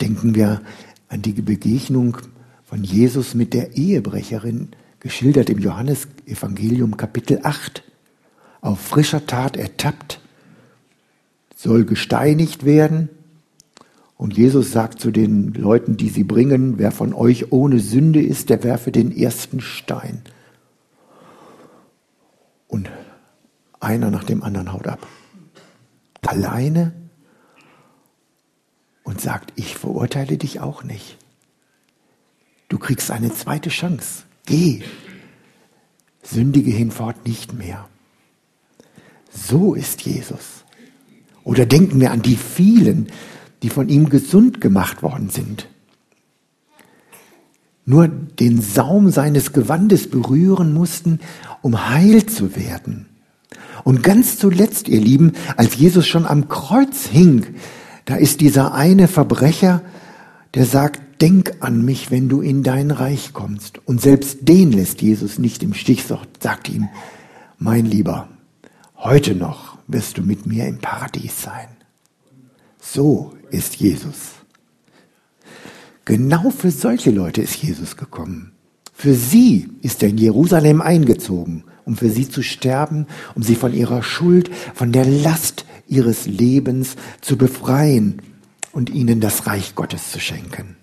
denken 0.00 0.34
wir 0.34 0.60
an 1.08 1.22
die 1.22 1.30
Begegnung 1.30 2.16
von 2.64 2.82
Jesus 2.82 3.32
mit 3.32 3.54
der 3.54 3.76
Ehebrecherin, 3.76 4.70
geschildert 4.98 5.50
im 5.50 5.60
Johannesevangelium 5.60 6.96
Kapitel 6.96 7.38
8. 7.44 7.84
Auf 8.60 8.80
frischer 8.80 9.24
Tat 9.24 9.56
ertappt, 9.56 10.20
soll 11.54 11.84
gesteinigt 11.84 12.64
werden 12.64 13.08
und 14.16 14.36
Jesus 14.36 14.72
sagt 14.72 14.98
zu 14.98 15.12
den 15.12 15.54
Leuten, 15.54 15.96
die 15.96 16.08
sie 16.08 16.24
bringen, 16.24 16.78
wer 16.78 16.90
von 16.90 17.14
euch 17.14 17.52
ohne 17.52 17.78
Sünde 17.78 18.20
ist, 18.20 18.50
der 18.50 18.64
werfe 18.64 18.90
den 18.90 19.16
ersten 19.16 19.60
Stein. 19.60 20.22
Und 22.66 22.90
einer 23.78 24.10
nach 24.10 24.24
dem 24.24 24.42
anderen 24.42 24.72
haut 24.72 24.88
ab. 24.88 25.06
Alleine 26.26 26.92
und 29.08 29.22
sagt, 29.22 29.54
ich 29.56 29.74
verurteile 29.74 30.36
dich 30.36 30.60
auch 30.60 30.84
nicht. 30.84 31.16
Du 32.68 32.78
kriegst 32.78 33.10
eine 33.10 33.32
zweite 33.32 33.70
Chance. 33.70 34.24
Geh. 34.44 34.82
Sündige 36.22 36.70
hinfort 36.70 37.26
nicht 37.26 37.54
mehr. 37.54 37.88
So 39.30 39.72
ist 39.72 40.02
Jesus. 40.02 40.62
Oder 41.42 41.64
denken 41.64 42.02
wir 42.02 42.10
an 42.10 42.20
die 42.20 42.36
vielen, 42.36 43.10
die 43.62 43.70
von 43.70 43.88
ihm 43.88 44.10
gesund 44.10 44.60
gemacht 44.60 45.02
worden 45.02 45.30
sind. 45.30 45.68
Nur 47.86 48.08
den 48.08 48.60
Saum 48.60 49.08
seines 49.10 49.54
Gewandes 49.54 50.10
berühren 50.10 50.74
mussten, 50.74 51.20
um 51.62 51.88
heil 51.88 52.26
zu 52.26 52.56
werden. 52.56 53.06
Und 53.84 54.02
ganz 54.02 54.38
zuletzt, 54.38 54.86
ihr 54.86 55.00
Lieben, 55.00 55.32
als 55.56 55.76
Jesus 55.76 56.06
schon 56.06 56.26
am 56.26 56.48
Kreuz 56.48 57.06
hing, 57.06 57.46
da 58.08 58.16
ist 58.16 58.40
dieser 58.40 58.72
eine 58.72 59.06
Verbrecher, 59.06 59.82
der 60.54 60.64
sagt, 60.64 61.20
denk 61.20 61.56
an 61.60 61.84
mich, 61.84 62.10
wenn 62.10 62.30
du 62.30 62.40
in 62.40 62.62
dein 62.62 62.90
Reich 62.90 63.34
kommst. 63.34 63.86
Und 63.86 64.00
selbst 64.00 64.48
den 64.48 64.72
lässt 64.72 65.02
Jesus 65.02 65.38
nicht 65.38 65.62
im 65.62 65.74
Stich, 65.74 66.04
sagt 66.40 66.70
ihm, 66.70 66.88
mein 67.58 67.84
Lieber, 67.84 68.30
heute 68.96 69.34
noch 69.34 69.76
wirst 69.88 70.16
du 70.16 70.22
mit 70.22 70.46
mir 70.46 70.66
im 70.66 70.78
Paradies 70.78 71.42
sein. 71.42 71.68
So 72.80 73.34
ist 73.50 73.76
Jesus. 73.76 74.36
Genau 76.06 76.48
für 76.48 76.70
solche 76.70 77.10
Leute 77.10 77.42
ist 77.42 77.56
Jesus 77.56 77.98
gekommen. 77.98 78.52
Für 78.94 79.12
sie 79.12 79.68
ist 79.82 80.02
er 80.02 80.08
in 80.08 80.16
Jerusalem 80.16 80.80
eingezogen, 80.80 81.64
um 81.84 81.94
für 81.94 82.08
sie 82.08 82.26
zu 82.26 82.42
sterben, 82.42 83.06
um 83.34 83.42
sie 83.42 83.54
von 83.54 83.74
ihrer 83.74 84.02
Schuld, 84.02 84.50
von 84.72 84.92
der 84.92 85.04
Last 85.04 85.66
ihres 85.88 86.26
Lebens 86.26 86.96
zu 87.20 87.36
befreien 87.36 88.22
und 88.72 88.90
ihnen 88.90 89.20
das 89.20 89.46
Reich 89.46 89.74
Gottes 89.74 90.12
zu 90.12 90.20
schenken. 90.20 90.76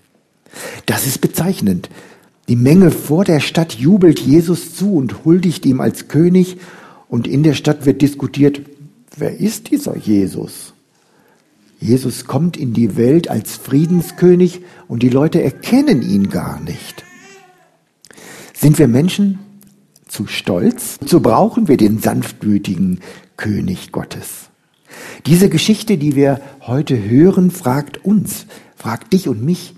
Das 0.86 1.06
ist 1.06 1.20
bezeichnend. 1.20 1.88
Die 2.48 2.56
Menge 2.56 2.90
vor 2.90 3.24
der 3.24 3.40
Stadt 3.40 3.74
jubelt 3.74 4.20
Jesus 4.20 4.74
zu 4.74 4.94
und 4.94 5.24
huldigt 5.24 5.66
ihm 5.66 5.80
als 5.80 6.08
König 6.08 6.58
und 7.08 7.26
in 7.26 7.42
der 7.42 7.54
Stadt 7.54 7.86
wird 7.86 8.02
diskutiert, 8.02 8.60
wer 9.16 9.38
ist 9.38 9.70
dieser 9.70 9.96
Jesus? 9.96 10.74
Jesus 11.80 12.24
kommt 12.24 12.56
in 12.56 12.72
die 12.72 12.96
Welt 12.96 13.28
als 13.28 13.56
Friedenskönig 13.56 14.60
und 14.88 15.02
die 15.02 15.08
Leute 15.08 15.42
erkennen 15.42 16.02
ihn 16.02 16.30
gar 16.30 16.60
nicht. 16.60 17.04
Sind 18.54 18.78
wir 18.78 18.88
Menschen 18.88 19.38
zu 20.08 20.26
stolz? 20.26 20.98
So 21.04 21.20
brauchen 21.20 21.68
wir 21.68 21.76
den 21.76 21.98
sanftmütigen 21.98 23.00
König 23.36 23.92
Gottes. 23.92 24.45
Diese 25.26 25.48
Geschichte, 25.48 25.98
die 25.98 26.16
wir 26.16 26.40
heute 26.60 27.02
hören, 27.02 27.50
fragt 27.50 28.04
uns, 28.04 28.46
fragt 28.76 29.12
dich 29.12 29.28
und 29.28 29.44
mich, 29.44 29.74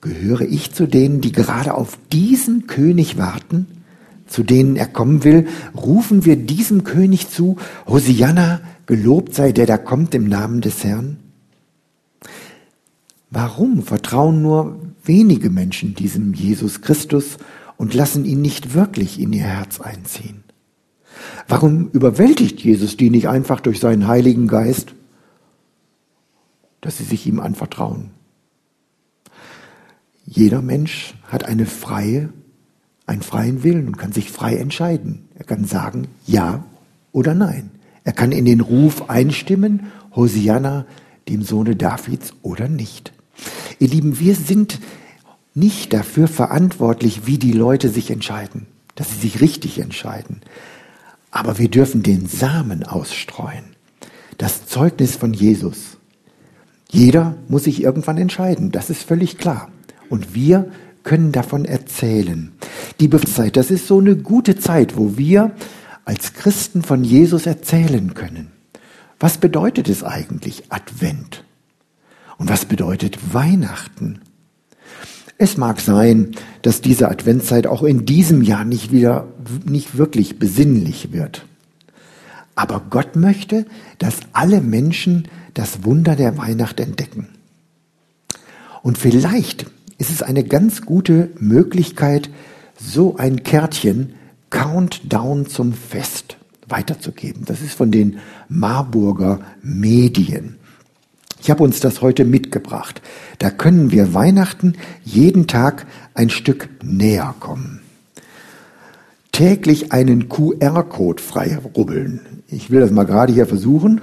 gehöre 0.00 0.42
ich 0.42 0.72
zu 0.72 0.86
denen, 0.86 1.20
die 1.20 1.32
gerade 1.32 1.74
auf 1.74 1.98
diesen 2.12 2.66
König 2.66 3.18
warten, 3.18 3.66
zu 4.26 4.42
denen 4.42 4.76
er 4.76 4.86
kommen 4.86 5.24
will? 5.24 5.48
Rufen 5.76 6.24
wir 6.24 6.36
diesem 6.36 6.84
König 6.84 7.28
zu, 7.28 7.56
Hosianna, 7.86 8.60
Gelobt 8.90 9.36
sei 9.36 9.52
der, 9.52 9.66
der 9.66 9.78
kommt 9.78 10.16
im 10.16 10.28
Namen 10.28 10.62
des 10.62 10.82
Herrn. 10.82 11.18
Warum 13.30 13.84
vertrauen 13.84 14.42
nur 14.42 14.80
wenige 15.04 15.48
Menschen 15.48 15.94
diesem 15.94 16.34
Jesus 16.34 16.80
Christus 16.80 17.36
und 17.76 17.94
lassen 17.94 18.24
ihn 18.24 18.42
nicht 18.42 18.74
wirklich 18.74 19.20
in 19.20 19.32
ihr 19.32 19.44
Herz 19.44 19.80
einziehen? 19.80 20.42
Warum 21.48 21.88
überwältigt 21.90 22.60
Jesus 22.60 22.96
die 22.96 23.10
nicht 23.10 23.28
einfach 23.28 23.60
durch 23.60 23.80
seinen 23.80 24.06
Heiligen 24.06 24.46
Geist, 24.46 24.94
dass 26.80 26.98
sie 26.98 27.04
sich 27.04 27.26
ihm 27.26 27.40
anvertrauen? 27.40 28.10
Jeder 30.24 30.62
Mensch 30.62 31.14
hat 31.24 31.44
eine 31.44 31.66
freie, 31.66 32.28
einen 33.06 33.22
freien 33.22 33.64
Willen 33.64 33.88
und 33.88 33.98
kann 33.98 34.12
sich 34.12 34.30
frei 34.30 34.56
entscheiden. 34.56 35.28
Er 35.34 35.44
kann 35.44 35.64
sagen 35.64 36.06
Ja 36.26 36.64
oder 37.12 37.34
Nein. 37.34 37.70
Er 38.04 38.12
kann 38.12 38.32
in 38.32 38.44
den 38.44 38.60
Ruf 38.60 39.10
einstimmen, 39.10 39.90
Hosianna, 40.14 40.86
dem 41.28 41.42
Sohne 41.42 41.76
Davids 41.76 42.32
oder 42.42 42.68
nicht. 42.68 43.12
Ihr 43.78 43.88
Lieben, 43.88 44.20
wir 44.20 44.34
sind 44.34 44.78
nicht 45.54 45.92
dafür 45.92 46.28
verantwortlich, 46.28 47.26
wie 47.26 47.38
die 47.38 47.52
Leute 47.52 47.88
sich 47.88 48.10
entscheiden, 48.10 48.66
dass 48.94 49.10
sie 49.10 49.18
sich 49.18 49.40
richtig 49.40 49.78
entscheiden. 49.78 50.42
Aber 51.30 51.58
wir 51.58 51.68
dürfen 51.68 52.02
den 52.02 52.26
Samen 52.26 52.82
ausstreuen. 52.82 53.64
Das 54.38 54.66
Zeugnis 54.66 55.16
von 55.16 55.32
Jesus. 55.32 55.98
Jeder 56.90 57.36
muss 57.48 57.64
sich 57.64 57.82
irgendwann 57.82 58.18
entscheiden, 58.18 58.72
das 58.72 58.90
ist 58.90 59.02
völlig 59.02 59.38
klar. 59.38 59.70
Und 60.08 60.34
wir 60.34 60.70
können 61.04 61.32
davon 61.32 61.64
erzählen. 61.64 62.52
Die 62.98 63.08
Befreiungszeit, 63.08 63.56
das 63.56 63.70
ist 63.70 63.86
so 63.86 63.98
eine 63.98 64.16
gute 64.16 64.58
Zeit, 64.58 64.96
wo 64.96 65.16
wir 65.16 65.52
als 66.04 66.34
Christen 66.34 66.82
von 66.82 67.04
Jesus 67.04 67.46
erzählen 67.46 68.14
können. 68.14 68.50
Was 69.20 69.38
bedeutet 69.38 69.88
es 69.88 70.02
eigentlich 70.02 70.64
Advent? 70.70 71.44
Und 72.38 72.48
was 72.48 72.64
bedeutet 72.64 73.34
Weihnachten? 73.34 74.20
Es 75.42 75.56
mag 75.56 75.80
sein, 75.80 76.32
dass 76.60 76.82
diese 76.82 77.08
Adventszeit 77.08 77.66
auch 77.66 77.82
in 77.82 78.04
diesem 78.04 78.42
Jahr 78.42 78.66
nicht 78.66 78.92
wieder, 78.92 79.26
nicht 79.64 79.96
wirklich 79.96 80.38
besinnlich 80.38 81.12
wird. 81.12 81.46
Aber 82.54 82.82
Gott 82.90 83.16
möchte, 83.16 83.64
dass 83.98 84.16
alle 84.34 84.60
Menschen 84.60 85.28
das 85.54 85.82
Wunder 85.82 86.14
der 86.14 86.36
Weihnacht 86.36 86.78
entdecken. 86.78 87.28
Und 88.82 88.98
vielleicht 88.98 89.64
ist 89.96 90.10
es 90.10 90.22
eine 90.22 90.44
ganz 90.44 90.82
gute 90.82 91.30
Möglichkeit, 91.38 92.28
so 92.78 93.16
ein 93.16 93.42
Kärtchen 93.42 94.12
Countdown 94.50 95.46
zum 95.46 95.72
Fest 95.72 96.36
weiterzugeben. 96.68 97.46
Das 97.46 97.62
ist 97.62 97.72
von 97.72 97.90
den 97.90 98.18
Marburger 98.50 99.40
Medien. 99.62 100.56
Ich 101.42 101.50
habe 101.50 101.62
uns 101.62 101.80
das 101.80 102.02
heute 102.02 102.24
mitgebracht. 102.24 103.00
Da 103.38 103.50
können 103.50 103.90
wir 103.90 104.12
Weihnachten 104.12 104.74
jeden 105.04 105.46
Tag 105.46 105.86
ein 106.14 106.28
Stück 106.28 106.68
näher 106.82 107.34
kommen. 107.40 107.80
Täglich 109.32 109.92
einen 109.92 110.28
QR-Code 110.28 111.22
frei 111.22 111.56
rubbeln. 111.74 112.42
Ich 112.48 112.70
will 112.70 112.80
das 112.80 112.90
mal 112.90 113.04
gerade 113.04 113.32
hier 113.32 113.46
versuchen. 113.46 114.02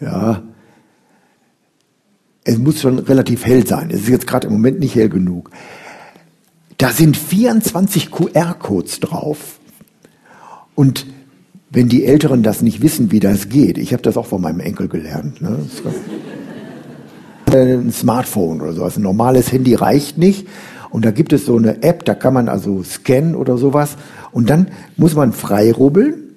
Ja, 0.00 0.42
es 2.42 2.58
muss 2.58 2.82
schon 2.82 2.98
relativ 2.98 3.46
hell 3.46 3.66
sein. 3.66 3.90
Es 3.90 4.02
ist 4.02 4.08
jetzt 4.08 4.26
gerade 4.26 4.48
im 4.48 4.52
Moment 4.52 4.80
nicht 4.80 4.94
hell 4.94 5.08
genug. 5.08 5.50
Da 6.76 6.90
sind 6.90 7.16
24 7.16 8.10
QR-Codes 8.10 9.00
drauf. 9.00 9.58
Und 10.74 11.06
wenn 11.74 11.88
die 11.88 12.04
Älteren 12.04 12.42
das 12.42 12.62
nicht 12.62 12.82
wissen, 12.82 13.10
wie 13.10 13.20
das 13.20 13.48
geht, 13.48 13.78
ich 13.78 13.92
habe 13.92 14.02
das 14.02 14.16
auch 14.16 14.26
von 14.26 14.40
meinem 14.40 14.60
Enkel 14.60 14.88
gelernt. 14.88 15.42
Ne? 15.42 15.58
Ein 17.52 17.92
Smartphone 17.92 18.60
oder 18.60 18.72
sowas. 18.72 18.96
Ein 18.96 19.02
normales 19.02 19.52
Handy 19.52 19.74
reicht 19.74 20.16
nicht. 20.16 20.48
Und 20.90 21.04
da 21.04 21.10
gibt 21.10 21.32
es 21.32 21.44
so 21.44 21.56
eine 21.56 21.82
App, 21.82 22.04
da 22.04 22.14
kann 22.14 22.32
man 22.32 22.48
also 22.48 22.84
scannen 22.84 23.34
oder 23.34 23.58
sowas. 23.58 23.96
Und 24.30 24.48
dann 24.48 24.68
muss 24.96 25.16
man 25.16 25.32
frei 25.32 25.72
rubbeln 25.72 26.36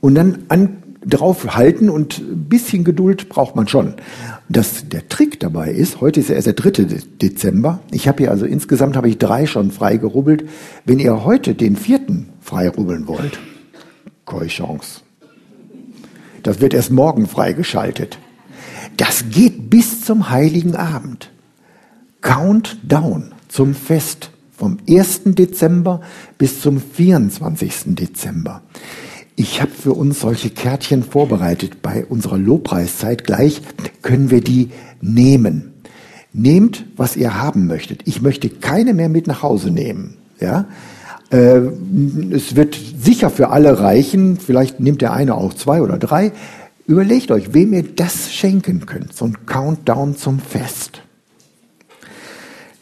und 0.00 0.14
dann 0.14 0.44
an, 0.48 0.78
drauf 1.04 1.54
halten 1.54 1.90
und 1.90 2.18
ein 2.18 2.48
bisschen 2.48 2.82
Geduld 2.82 3.28
braucht 3.28 3.54
man 3.54 3.68
schon. 3.68 3.94
Das, 4.48 4.88
der 4.88 5.08
Trick 5.08 5.38
dabei 5.38 5.70
ist, 5.70 6.00
heute 6.00 6.20
ist 6.20 6.30
ja 6.30 6.34
erst 6.34 6.46
der 6.46 6.54
3. 6.54 6.86
Dezember. 7.22 7.80
Ich 7.92 8.08
habe 8.08 8.18
hier 8.18 8.30
also 8.30 8.46
insgesamt 8.46 8.96
habe 8.96 9.08
ich 9.08 9.18
drei 9.18 9.46
schon 9.46 9.70
frei 9.70 9.98
gerubbelt. 9.98 10.48
Wenn 10.86 10.98
ihr 10.98 11.24
heute 11.24 11.54
den 11.54 11.76
vierten 11.76 12.30
frei 12.40 12.68
rubbeln 12.68 13.06
wollt, 13.06 13.38
keine 14.26 14.48
Chance. 14.48 15.00
Das 16.42 16.60
wird 16.60 16.74
erst 16.74 16.90
morgen 16.90 17.26
freigeschaltet. 17.26 18.18
Das 18.96 19.24
geht 19.30 19.70
bis 19.70 20.04
zum 20.04 20.30
Heiligen 20.30 20.76
Abend. 20.76 21.30
Countdown 22.20 23.32
zum 23.48 23.74
Fest 23.74 24.30
vom 24.56 24.78
1. 24.88 25.22
Dezember 25.26 26.00
bis 26.38 26.60
zum 26.60 26.80
24. 26.80 27.94
Dezember. 27.94 28.62
Ich 29.34 29.60
habe 29.60 29.70
für 29.70 29.92
uns 29.92 30.20
solche 30.20 30.50
Kärtchen 30.50 31.02
vorbereitet. 31.02 31.82
Bei 31.82 32.06
unserer 32.06 32.38
Lobpreiszeit 32.38 33.24
gleich 33.24 33.60
können 34.00 34.30
wir 34.30 34.40
die 34.40 34.70
nehmen. 35.02 35.74
Nehmt, 36.32 36.86
was 36.96 37.16
ihr 37.16 37.38
haben 37.40 37.66
möchtet. 37.66 38.02
Ich 38.06 38.22
möchte 38.22 38.48
keine 38.48 38.94
mehr 38.94 39.08
mit 39.08 39.26
nach 39.26 39.42
Hause 39.42 39.70
nehmen. 39.70 40.16
Ja, 40.40 40.66
äh, 41.30 41.60
es 42.32 42.56
wird 42.56 42.74
sicher 42.74 43.30
für 43.30 43.50
alle 43.50 43.80
reichen. 43.80 44.38
Vielleicht 44.38 44.80
nimmt 44.80 45.02
der 45.02 45.12
eine 45.12 45.34
auch 45.34 45.54
zwei 45.54 45.82
oder 45.82 45.98
drei. 45.98 46.32
Überlegt 46.86 47.30
euch, 47.30 47.52
wem 47.52 47.72
ihr 47.72 47.82
das 47.82 48.32
schenken 48.32 48.86
könnt. 48.86 49.14
So 49.14 49.24
ein 49.24 49.46
Countdown 49.46 50.16
zum 50.16 50.38
Fest. 50.38 51.02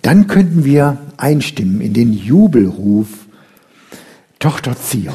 Dann 0.02 0.26
könnten 0.26 0.64
wir 0.64 0.98
einstimmen 1.16 1.80
in 1.80 1.94
den 1.94 2.12
Jubelruf 2.12 3.08
Tochter 4.38 4.76
Zion, 4.76 5.14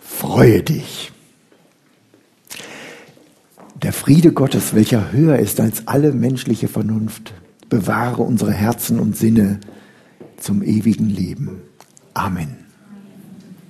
freue 0.00 0.62
dich. 0.62 1.12
Der 3.82 3.92
Friede 3.92 4.32
Gottes, 4.32 4.74
welcher 4.74 5.12
höher 5.12 5.38
ist 5.38 5.60
als 5.60 5.86
alle 5.86 6.12
menschliche 6.12 6.68
Vernunft, 6.68 7.34
bewahre 7.68 8.22
unsere 8.22 8.52
Herzen 8.52 8.98
und 8.98 9.14
Sinne 9.14 9.60
zum 10.38 10.62
ewigen 10.62 11.10
Leben. 11.10 11.60
Amen. 12.16 12.59